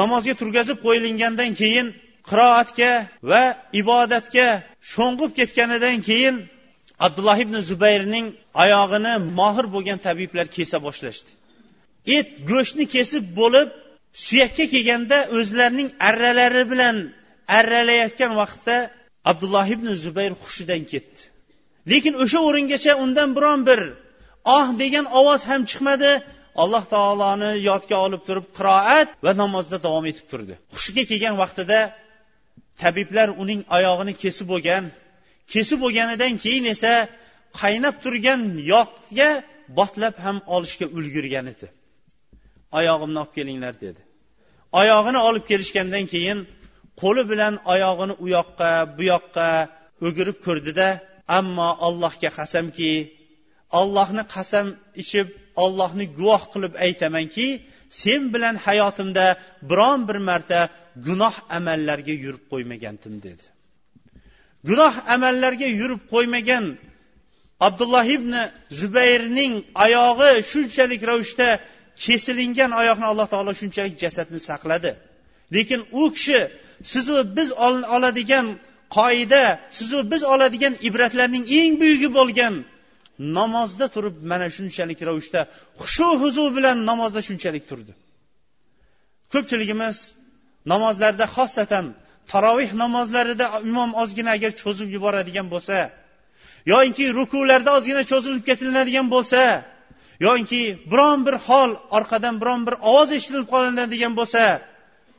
[0.02, 1.88] Namozga turg'azib qo'yilgandan keyin
[2.30, 2.92] qiroatga
[3.32, 3.44] va
[3.82, 4.48] ibodatga
[4.94, 6.36] sho'ng'ib ketganidan keyin
[7.06, 8.26] abdulloh ibn zubayrning
[8.64, 11.30] oyog'ini mohir bo'lgan tabiblar kesa boshlashdi.
[12.06, 13.70] Et go'shtni kesib bo'lib
[14.26, 16.96] suyakka kelganda o'zlarining arralari bilan
[17.58, 18.76] arralayotgan vaqtda
[19.32, 21.22] abdulloh ibn zubayr hushidan ketdi.
[21.92, 23.82] Lekin o'sha o'ringacha undan biron bir
[24.56, 26.12] oh degan ovoz ham chiqmadi.
[26.64, 30.54] Alloh taoloni yodga olib turib qiroat va namozda davom etib turdi.
[30.76, 31.80] Hushiga kelgan vaqtida
[32.82, 34.84] tabiblar uning oyog'ini kesib bo'lgan
[35.54, 36.94] kesib bo'lganidan keyin esa
[37.62, 38.42] qaynab turgan
[38.74, 39.30] yoqga
[39.78, 41.68] botlab ham olishga ulgurgan edi.
[42.78, 44.02] Oyog'imni olib kelinglar dedi.
[44.82, 46.40] Oyog'ini olib kelishgandan keyin
[47.02, 49.48] qo'li bilan oyog'ini u yoqqa bu yoqqa
[50.08, 50.88] o'girib ko'rdida
[51.40, 52.92] ammo allohga qasamki
[53.80, 54.68] ollohni qasam
[55.04, 55.28] ichib
[55.64, 57.48] ollohni guvoh qilib aytamanki
[58.02, 59.26] sen bilan hayotimda
[59.70, 60.60] biron bir marta
[61.08, 63.46] gunoh amallarga yurib qo'ymagandim dedi.
[64.70, 66.66] Gunoh amallarga yurib qo'ymagan
[67.68, 68.34] abdulloh ibn
[68.80, 69.54] zubayrning
[69.86, 71.48] oyog'i shunchalik ravishda
[72.04, 74.92] kesilingan oyoqni alloh taolo shunchalik jasadni saqladi.
[75.56, 76.40] Lekin u kishi
[76.92, 77.50] sizu biz
[77.96, 78.48] oladigan
[78.98, 79.44] qoida
[79.78, 82.54] sizu biz oladigan ibratlarning eng buyugi bo'lgan
[83.38, 85.42] namozda turib mana shunchalik ravishda
[85.80, 87.94] xushu huzu bilan namozda shunchalik turdi.
[89.34, 89.98] Ko'pchiligimiz
[90.72, 91.86] namozlarda xosatan
[92.32, 95.78] taroveh namozlarida imom ozgina agar cho'zib yuboradigan bo'lsa
[96.72, 99.42] yoinki rukularda ozgina cho'zilib ketiladigan bo'lsa
[100.26, 100.62] yoinki
[100.92, 103.48] biron bir hol orqadan biron bir ovoz eshitilib
[103.94, 104.44] degan bo'lsa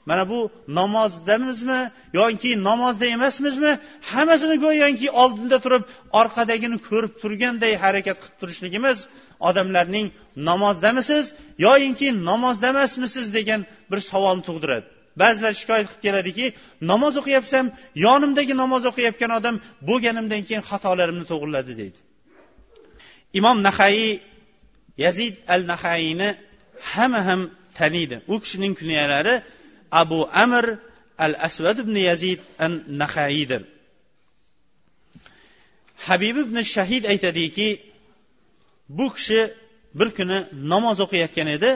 [0.07, 3.79] mana bu namozdamizmi yoki namozda emasmizmi
[4.11, 5.85] hammasini go'yoki oldinda turib
[6.21, 8.99] orqadagini ko'rib turganday harakat qilib turishligimiz
[9.49, 10.07] odamlarning
[10.49, 11.25] namozdamisiz
[11.67, 14.87] yoyinki namozda emasmisiz degan bir savolni tug'diradi.
[15.23, 16.47] Ba'zilar shikoyat qilib keladiki
[16.93, 17.67] namoz o'qiyapsam
[18.07, 19.57] yonimdagi namoz o'qiyotgan odam
[19.89, 21.99] bo'lganimdan keyin xatolarimni to'g'irladi deydi.
[23.39, 24.11] Imom nahaiy
[25.05, 26.29] yazid al nahayiyni
[26.93, 27.41] hamma ham
[27.79, 28.17] taniydi.
[28.33, 29.35] U kishining kunyalari
[30.03, 30.65] abu amr
[31.25, 33.63] al asvad ibn yazid an nahayiydir
[36.07, 37.69] habib ibn shahid aytadiki
[38.89, 39.41] bu kishi
[39.99, 40.39] bir kuni
[40.73, 41.71] namoz o'qiyotgan edi.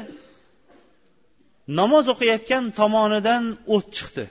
[1.78, 3.44] Namoz o'qiyotgan tomonidan
[3.74, 4.24] o't chiqdi.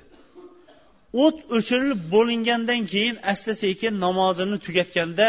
[1.23, 5.27] O't o'chirilib bo'lingandan keyin asta sekin namozini tugatganda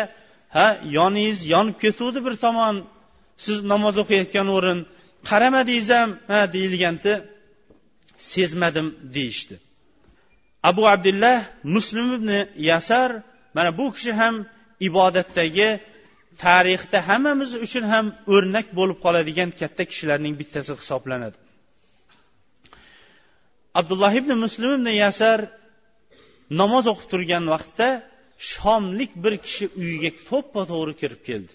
[0.57, 2.75] ha yoningiz yonib ketuvdi bir tomon.
[3.45, 4.78] Siz namoz o'qiyotgan o'rin
[5.30, 7.12] qaramadingiz ham ha deyilganda
[8.32, 9.55] sezmadim deyishdi.
[10.70, 12.30] Abu abdullah muslim ibn
[12.70, 13.11] yasar
[13.57, 14.35] mana bu kishi ham
[14.89, 15.68] ibodatdagi
[16.45, 21.37] tarixda hammamiz uchun ham o'rnak bo'lib qoladigan katta kishilarning bittasi hisoblanadi.
[23.80, 25.39] Abdulloh ibn muslim ibn yasar
[26.61, 27.89] namoz o'qib turgan vaqtda
[28.53, 31.53] shomlik bir kishi uyiga to'ppa to'g'ri kirib keldi.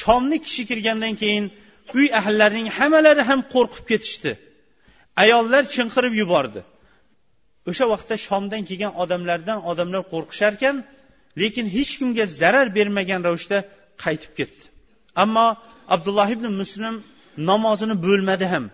[0.00, 1.44] Shomlik kishi kirgandan keyin
[1.96, 4.32] uy ahllarining hammalari ham qo'rqib ketishdi.
[5.22, 6.60] Ayollar chinqirib yubordi.
[7.70, 10.76] O'sha vaqtda shomdan kelgan odamlardan odamlar qo'rqisharkan
[11.40, 13.58] lekin hech kimga zarar bermagan ravishda
[14.04, 14.64] qaytib ketdi.
[15.22, 15.46] Ammo
[15.94, 16.94] abdulloh ibn muslim
[17.50, 18.64] namozini bo'lmadi ham.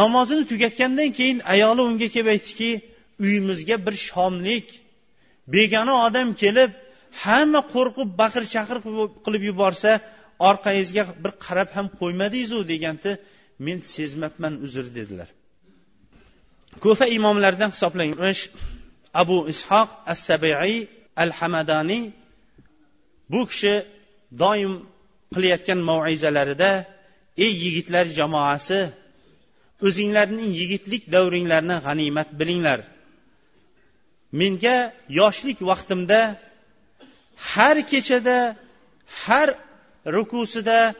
[0.00, 2.70] Namozini tugatgandan keyin ayoli unga kelib aytdiki
[3.24, 4.66] uyimizga bir shomlik
[5.54, 6.70] begona odam kelib
[7.22, 8.78] hamma qo'rqib baqir chaqir
[9.24, 9.90] qilib yuborsa
[10.50, 13.10] orqangizga bir qarab ham qo'ymadingizu deganda
[13.66, 15.28] men sezmabman uzr dedilar.
[16.84, 18.42] Ko'fa imomlaridan hisoblanmish
[19.22, 20.74] abu ishoq as sabiiy
[21.22, 22.02] al hamadaniy
[23.32, 23.74] bu kishi
[24.42, 24.72] doim
[25.34, 26.70] qilayotgan maizalarida
[27.44, 28.80] ey yigitlar jamoasi
[29.86, 32.80] o'zinglarning yigitlik davringlarni g'animat bilinglar.
[34.40, 34.76] Menga
[35.20, 36.20] yoshlik vaqtimda
[37.36, 38.56] har kechada
[39.24, 39.48] har
[40.16, 40.94] rukusida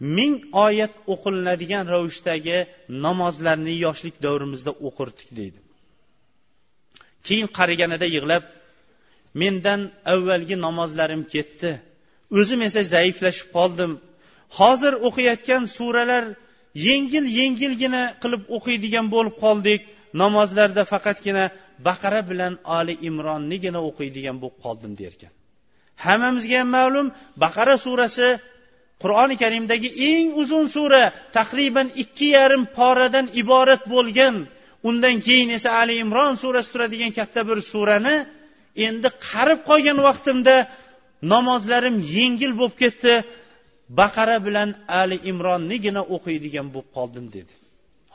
[0.00, 0.34] ming
[0.66, 2.58] oyat o'qilinadigan ravishdagi
[3.06, 5.58] namozlarni yoshlik davrimizda o'qirdik deydi.
[7.26, 8.44] Keyin qariganida yig'lab
[9.42, 9.80] mendan
[10.14, 11.70] avvalgi namozlarim ketdi.
[12.38, 13.92] O'zim esa zaiflashib qoldim.
[14.58, 16.24] Hozir o'qiyotgan suralar
[16.88, 19.80] yengil yengilgina qilib o'qiydigan bo'lib qoldik.
[20.22, 21.44] Namozlarda faqatgina
[21.88, 25.32] baqara bilan oli imronnigina o'qiydigan bo'lib qoldim derkan.
[26.04, 27.06] Hammamizga ham ma'lum
[27.42, 28.28] baqara surasi
[29.02, 31.02] qur'oni karimdagi eng uzun sura
[31.36, 34.36] taqriban ikki yarim poradan iborat bo'lgan.
[34.88, 38.16] Undan keyin esa ali imron surasi turadigan katta bir surani
[38.86, 40.56] endi qarib qolgan vaqtimda
[41.32, 43.14] namozlarim yengil bo'lib ketdi.
[44.00, 44.70] Baqara bilan
[45.00, 47.52] ali imronnigina o'qiydigan bo'lib qoldim dedi.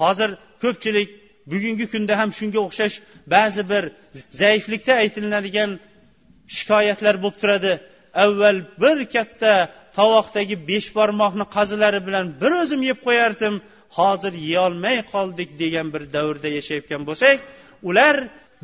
[0.01, 0.29] Hozir
[0.63, 1.09] ko'pchilik
[1.51, 2.95] bugungi kunda ham shunga o'xshash
[3.35, 3.83] ba'zi bir
[4.41, 5.71] zaiflikda aytilinadigan
[6.57, 7.73] shikoyatlar bo'lib turadi.
[8.23, 9.53] Avval bir katta
[9.97, 13.55] tovoqdagi besh barmoqni qazilari bilan bir o'zim yeb qo'yardim.
[13.97, 17.37] Hozir yeyolmay qoldik degan bir davrda yashayotgan bo'lsak
[17.89, 18.15] ular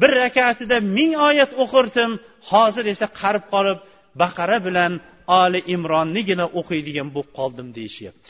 [0.02, 2.12] bir rakatida ming oyat o'qirdim.
[2.52, 3.80] Hozir esa qarib qolib
[4.22, 4.94] baqara bilan
[5.42, 8.30] oli imronnigina o'qiydigan bo'lib qoldim deyishyapti.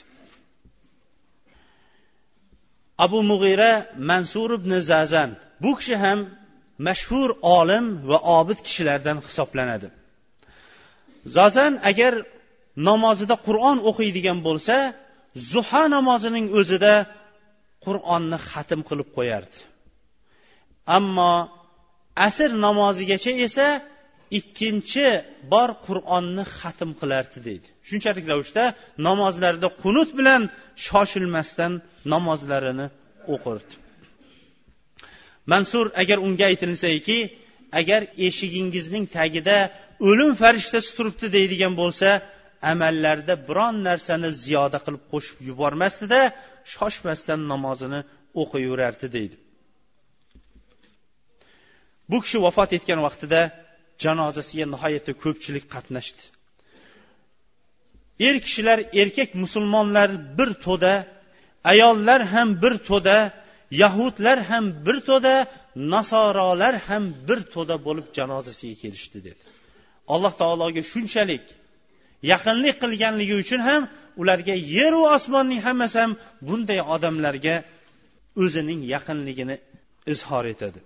[3.05, 3.71] Abu mug'ira
[4.09, 5.29] mansur ibn zazan
[5.63, 6.19] bu kishi ham
[6.87, 7.29] mashhur
[7.59, 9.87] olim va obid kishilardan hisoblanadi.
[11.37, 12.13] Zozan agar
[12.89, 14.75] namozida qur'on o'qiydigan bo'lsa
[15.51, 16.93] zuha namozining o'zida
[17.85, 19.57] qur'onni xatm qilib qo'yardi.
[20.97, 21.33] Ammo
[22.27, 23.67] asr namozigacha esa
[24.39, 25.07] ikkinchi
[25.53, 27.67] bor qur'onni xatm qilardi deydi.
[27.89, 28.63] Shunchalik ravishda
[29.07, 30.41] namozlarida qunut bilan
[30.85, 31.73] shoshilmasdan
[32.13, 32.87] namozlarini
[33.33, 33.73] o'qirdi.
[35.45, 37.19] Mansur agar unga aytilsaki
[37.79, 39.57] agar eshigingizning tagida
[40.09, 42.09] o'lim farishtasi turibdi deydigan bo'lsa
[42.71, 46.19] amallarda biron narsani ziyoda qilib qo'shib yubormasdida
[46.73, 47.99] shoshmasdan namozini
[48.41, 49.35] o'qiyverardi deydi.
[52.09, 53.41] Bu kishi vafot etgan vaqtida
[54.03, 56.23] janozasiga nihoyatda ko'pchilik qatnashdi.
[58.27, 60.93] Er kishilar erkak musulmonlar bir to'da
[61.71, 63.17] ayollar ham bir to'da
[63.71, 65.35] yahudlar ham bir to'da
[65.75, 69.41] nasorolar ham bir to'da bo'lib janozasiga kelishdi dedi.
[70.13, 71.45] Alloh taologa shunchalik
[72.31, 73.81] yaqinlik qilganligi uchun ham
[74.21, 76.11] ularga yeru osmonning hammasi ham
[76.47, 77.55] bunday odamlarga
[78.43, 79.55] o'zining yaqinligini
[80.13, 80.79] izhor etadi.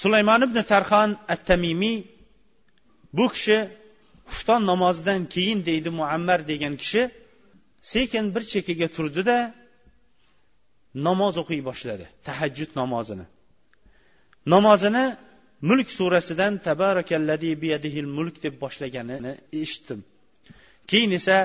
[0.00, 1.98] Sulaymon ibn tarxon at tamimiy
[3.16, 3.58] bu kishi
[4.32, 7.02] xufton namozidan keyin deydi muammar degan kishi
[7.92, 9.36] sekin bir chekkaga turdida
[11.06, 12.04] namoz o'qiy boshladi.
[12.26, 13.26] Tahajjud namozini.
[14.54, 15.04] Namozini
[15.68, 19.32] mulk surasidan tabarakalladhi biyadihil mulk deb boshlaganini
[19.62, 20.00] eshitdim.
[20.90, 21.38] Keyin esa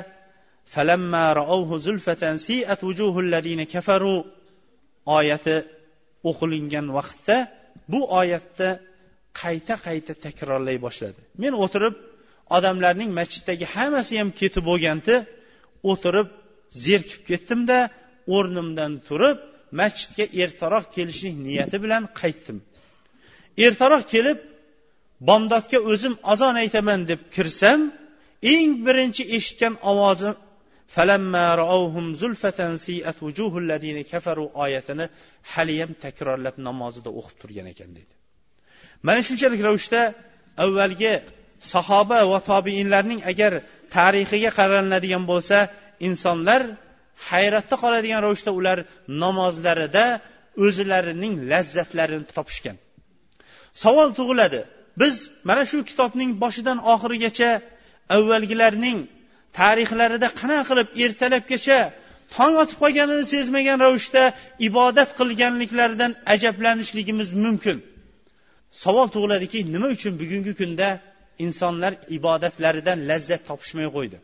[0.73, 4.15] falamma raovhu zulfatan siat vujuhul ladina kafaru
[5.17, 5.55] oyati
[6.29, 7.37] o'qilingan vaqtda
[7.91, 8.69] bu oyatda
[9.41, 11.19] qayta qayta takrorlay boshladi.
[11.43, 11.95] Men o'tirib
[12.57, 15.15] odamlarning masjiddagi hammasi ham ketib bo'lganda
[15.91, 16.27] o'tirib
[16.85, 17.77] zerikib ketdimda
[18.35, 19.37] o'rnimdan turib
[19.79, 22.57] masjidga ertaroq kelishlik niyati bilan qaytdim.
[23.65, 24.39] Ertaroq kelib
[25.29, 27.79] bomdodga o'zim azon aytaman deb kirsam
[28.53, 30.35] eng birinchi eshitgan ovozim
[34.63, 35.05] oyatini
[35.53, 38.13] haliyam takrorlab namozida o'qib turgan ekan deydi
[39.07, 40.01] mana shunchalik ravishda
[40.63, 41.13] avvalgi
[41.73, 43.51] sahoba va tobiinlarning agar
[43.95, 45.57] tarixiga qaraladigan bo'lsa
[46.07, 46.61] insonlar
[47.29, 48.77] hayratda qoladigan ravishda ular
[49.23, 50.05] namozlarida
[50.65, 52.77] o'zlarining lazzatlarini topishgan.
[53.83, 54.61] Savol tug'iladi.
[55.01, 55.15] Biz
[55.49, 57.49] mana shu kitobning boshidan oxirigacha
[58.15, 58.99] avvalgilarning
[59.59, 61.79] tarixlarida qanaqa qilib ertalabgacha
[62.35, 64.23] tong otib qolganini sezmagan ravishda
[64.67, 67.77] ibodat qilganliklaridan ajablanishligimiz mumkin.
[68.83, 70.87] Savol tug'iladiki nima uchun bugungi kunda
[71.45, 74.17] insonlar ibodatlaridan lazzat topishmay qo'ydi?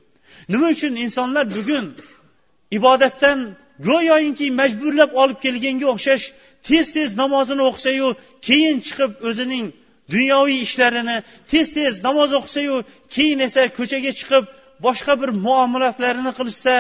[0.54, 1.86] Nima uchun insonlar bugun
[2.72, 3.40] ibodatdan
[3.90, 6.26] go'yoinki majburlab olib kelganga o'xshash
[6.68, 8.08] tez tez namozini o'qisayu
[8.48, 9.66] keyin chiqib o'zining
[10.14, 11.18] dunyoviy ishlarini
[11.52, 12.76] tez tez namoz o'qisayu
[13.16, 14.44] keyin esa ko'chaga chiqib
[14.86, 16.74] boshqa bir muomalatlarini qilishsa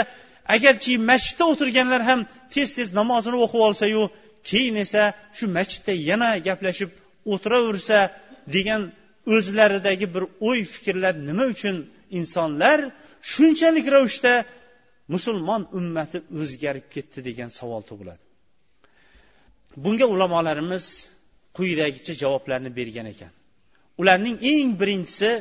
[0.55, 2.19] agarchi masjidda o'tirganlar ham
[2.53, 4.03] tez tez namozini o'qib olsayu
[4.49, 5.03] keyin esa
[5.37, 6.89] shu masjidda yana gaplashib
[7.33, 7.97] o'tiraversa
[8.55, 8.81] degan
[9.35, 11.75] o'zlaridagi bir o'y fikrlar nima uchun?
[12.19, 12.79] Insonlar
[13.31, 14.33] shunchalik ravishda
[15.13, 18.23] musulmon ummati o'zgarib ketdi degan savol tug'iladi.
[19.83, 20.85] Bunga ulamolarimiz
[21.57, 23.31] quyidagicha javoblarni bergan ekan.
[24.01, 25.31] Ularning eng birinchisi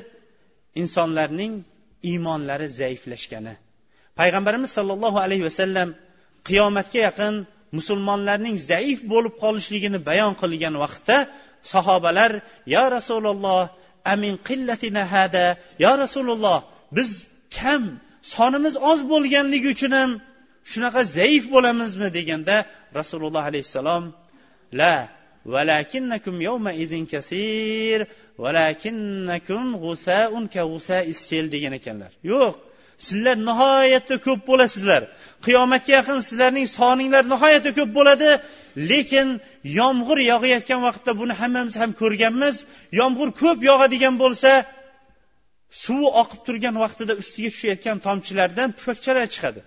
[0.82, 1.52] insonlarning
[2.10, 3.54] iymonlari zaiflashgani.
[4.18, 5.88] Payg'ambarimiz sollallohu alayhi vasallam
[6.48, 7.34] qiyomatga yaqin
[7.78, 11.16] musulmonlarning zaif bo'lib qolishligini bayon qilgan vaqtda
[11.72, 12.32] sahobalar
[12.74, 13.62] yo rasululloh
[14.12, 15.46] amin qillatina hada?
[15.84, 16.58] Yo rasululloh
[16.96, 17.10] biz
[17.56, 17.82] kam
[18.34, 20.10] sonimiz oz bo'lganligi uchun ham
[20.70, 22.56] shunaqa zaif bo'lamizmi deganda
[22.98, 24.04] rasululloh alayhissalom
[24.80, 24.94] la
[25.54, 27.98] valakinnakum yawma idin kasir
[28.44, 32.12] valakinnakum g'usaun ka g'usais sel degan ekanlar.
[32.32, 32.54] Yo'q
[33.06, 35.02] sizlar nihoyatda ko'p bo'lasizlar.
[35.46, 38.30] Qiyomatga yaqin sizlarning soninglar nihoyatda ko'p bo'ladi
[38.90, 39.28] lekin
[39.78, 42.56] yomg'ir yog'ayotgan vaqtda buni hammamiz ham ko'rganmiz.
[43.00, 44.50] Yomg'ir ko'p yog'adigan bo'lsa
[45.84, 49.60] suvi oqib turgan vaqtida ustiga tushayotgan tomchilardan pufakchalar chiqadi.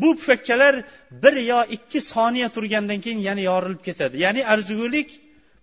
[0.00, 0.74] Bu pufakchalar
[1.22, 4.14] bir yo ikki soniya turgandan keyin yana yorilib ketadi.
[4.24, 5.08] Ya'ni arzugulik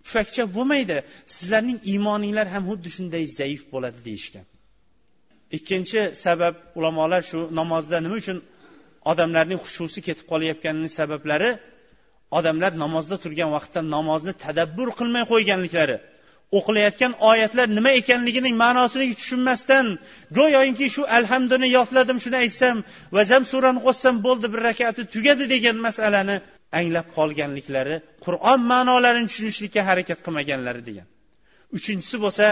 [0.06, 0.98] pufakcha bo'lmaydi.
[1.36, 4.46] Sizlarning iymoninglar ham xuddi shunday zaif bo'ladi deyishgan.
[5.58, 8.38] Ikkinchi sabab ulamolar shu namozda nima uchun
[9.12, 11.52] odamlarning xushusi ketib qolayotganini sabablari
[12.38, 15.98] odamlar namozda turgan vaqtda namozni tadabbur qilmay qo'yganliklari.
[16.58, 19.86] O'qilayotgan oyatlar nima ekanligining ma'nosini tushunmasdan
[20.38, 22.76] go'yoki shu alhamduni yodladim shuni aytsam
[23.16, 26.36] va zam surani qo'shsam bo'ldi bir rakati tugadi degan masalani
[26.80, 27.96] anglab qolganliklari
[28.26, 31.08] qur'on ma'nolarini tushunishlikka harakat qilmaganlari degan.
[31.78, 32.48] Uchinchisi bo'lsa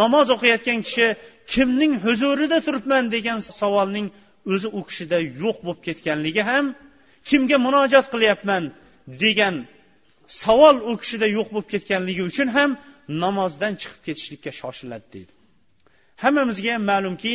[0.00, 1.06] namoz o'qiyotgan kishi
[1.52, 4.06] kimning huzurida turibman degan savolning
[4.52, 6.66] o'zi u kishida yo'q bo'lib ketganligi ham
[7.28, 8.64] kimga murojaat qilyapman
[9.24, 9.54] degan
[10.42, 12.70] savol u kishida yo'q bo'lib ketganligi uchun ham
[13.08, 15.32] namozdan chiqib ketishlikka shoshiladi deydi.
[16.22, 17.34] Hammamizga ham ma'lumki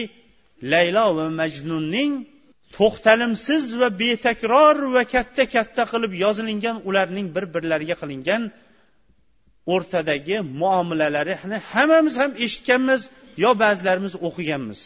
[0.73, 2.11] laylo va majnunning
[2.77, 8.43] to'xtalimsiz va betakror va katta katta qilib yozilingan ularning bir birlariga qilingan
[9.73, 11.33] o'rtadagi muomalalari
[11.73, 13.01] hammamiz ham eshitganmiz
[13.43, 14.81] yo ba'zilarimiz o'qiganmiz.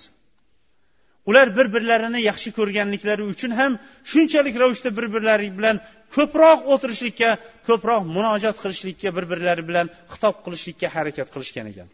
[1.30, 3.72] Ular bir birlarini yaxshi ko'rganliklari uchun ham
[4.12, 5.78] shunchalik ravishda bir birlari bilan
[6.16, 7.30] ko'proq o'tirishlikka
[7.68, 11.90] ko'proq munojat qilishlikka bir birlari bilan xitob qilishlikka harakat qilishgan ekan.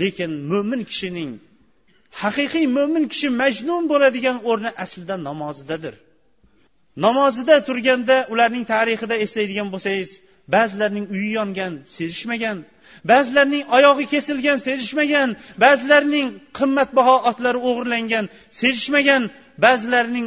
[0.00, 1.30] Lekin mo'min kishining
[2.22, 5.94] haqiqiy mo'min kishi majnun bo'ladigan o'rni aslida namozidadir.
[7.06, 10.10] Namozida turganda ularning tarixida eslaydigan bo'lsangiz
[10.54, 12.58] ba'zilarning uyi yongan sezishmagan.
[13.10, 15.28] Ba'zilarning oyog'i kesilgan sezishmagan.
[15.64, 16.28] Ba'zilarning
[16.58, 18.24] qimmatbaho otlari o'g'irlangan
[18.60, 19.22] sezishmagan.
[19.64, 20.26] Ba'zilarining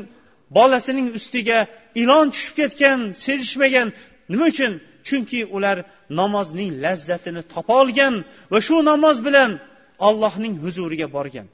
[0.57, 1.59] bolasining ustiga
[2.01, 3.87] ilon tushib ketgan sezishmagan.
[4.31, 4.71] Nima uchun?
[5.07, 5.77] Chunki ular
[6.19, 8.13] namozning lazzatini topolgan
[8.51, 9.51] va shu namoz bilan
[10.07, 11.47] allohning huzuriga borgan.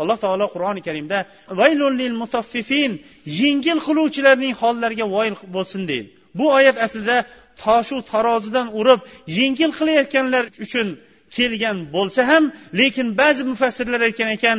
[0.00, 1.18] Alloh taolo qur'oni karimda
[1.60, 2.92] vaylul mutaffifin
[3.40, 6.08] yengil qiluvchilarning hollariga voyil bo'lsin deydi
[6.38, 7.16] bu oyat aslida
[7.64, 9.00] toshu tarozidan urib
[9.38, 10.88] yengil qilayotganlar uchun
[11.36, 12.44] kelgan bo'lsa ham
[12.80, 14.58] lekin ba'zi mufassirlar aytgan ekan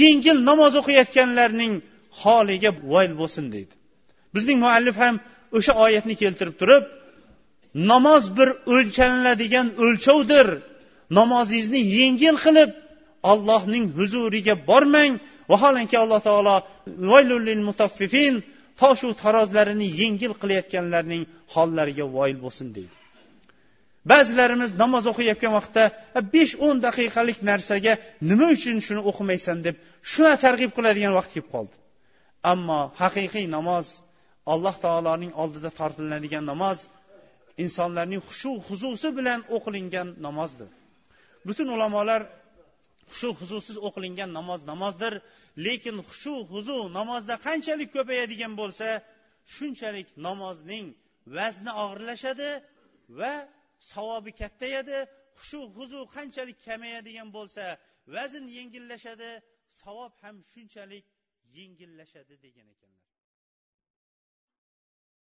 [0.00, 1.72] yengil namoz o'qiyotganlarning
[2.22, 3.72] holiga voyl bo'lsin deydi.
[4.34, 5.14] Bizning muallif ham
[5.56, 6.84] o'sha oyatni keltirib turib
[7.74, 10.48] namoz bir o'lchaniladigan o'lchovdir.
[11.18, 12.70] Namozingizni yengil qilib
[13.32, 15.12] allohning huzuriga bormang.
[15.52, 16.56] Vaholanki alloh taolo
[17.68, 18.34] mutaffifin
[18.80, 21.22] toshu tarozlarini yengil qilayotganlarning
[21.54, 22.94] hollariga voyil bo'lsin deydi.
[24.10, 25.84] Ba'zilarimiz namoz o'qiyotgan vaqtda
[26.34, 27.92] besh o'n daqiqalik narsaga
[28.30, 29.56] nima uchun shuni o'qimaysan?
[29.66, 29.76] deb
[30.10, 31.74] shuna targ'ib qiladigan vaqt kelib qoldi.
[32.52, 33.86] Ammo haqiqiy namoz
[34.52, 36.78] alloh taoloning oldida tortiladigan namoz
[37.64, 40.68] insonlarning xushu huzusi bilan o'qilingan namozdir.
[41.48, 42.22] Butun ulamolar
[43.10, 45.14] xushu huzusiz o'qilingan namoz namozdir
[45.66, 48.88] lekin xushu huzu namozda qanchalik ko'payadigan bo'lsa
[49.54, 50.86] shunchalik namozning
[51.36, 52.50] vazni og'irlashadi
[53.20, 53.32] va
[53.92, 54.98] savobi kattayadi
[55.38, 57.64] xushu huzu qanchalik kamayadigan bo'lsa
[58.14, 59.30] vazn yengillashadi
[59.82, 61.04] savob ham shunchalik
[61.58, 62.97] yengillashadi degan ekanlar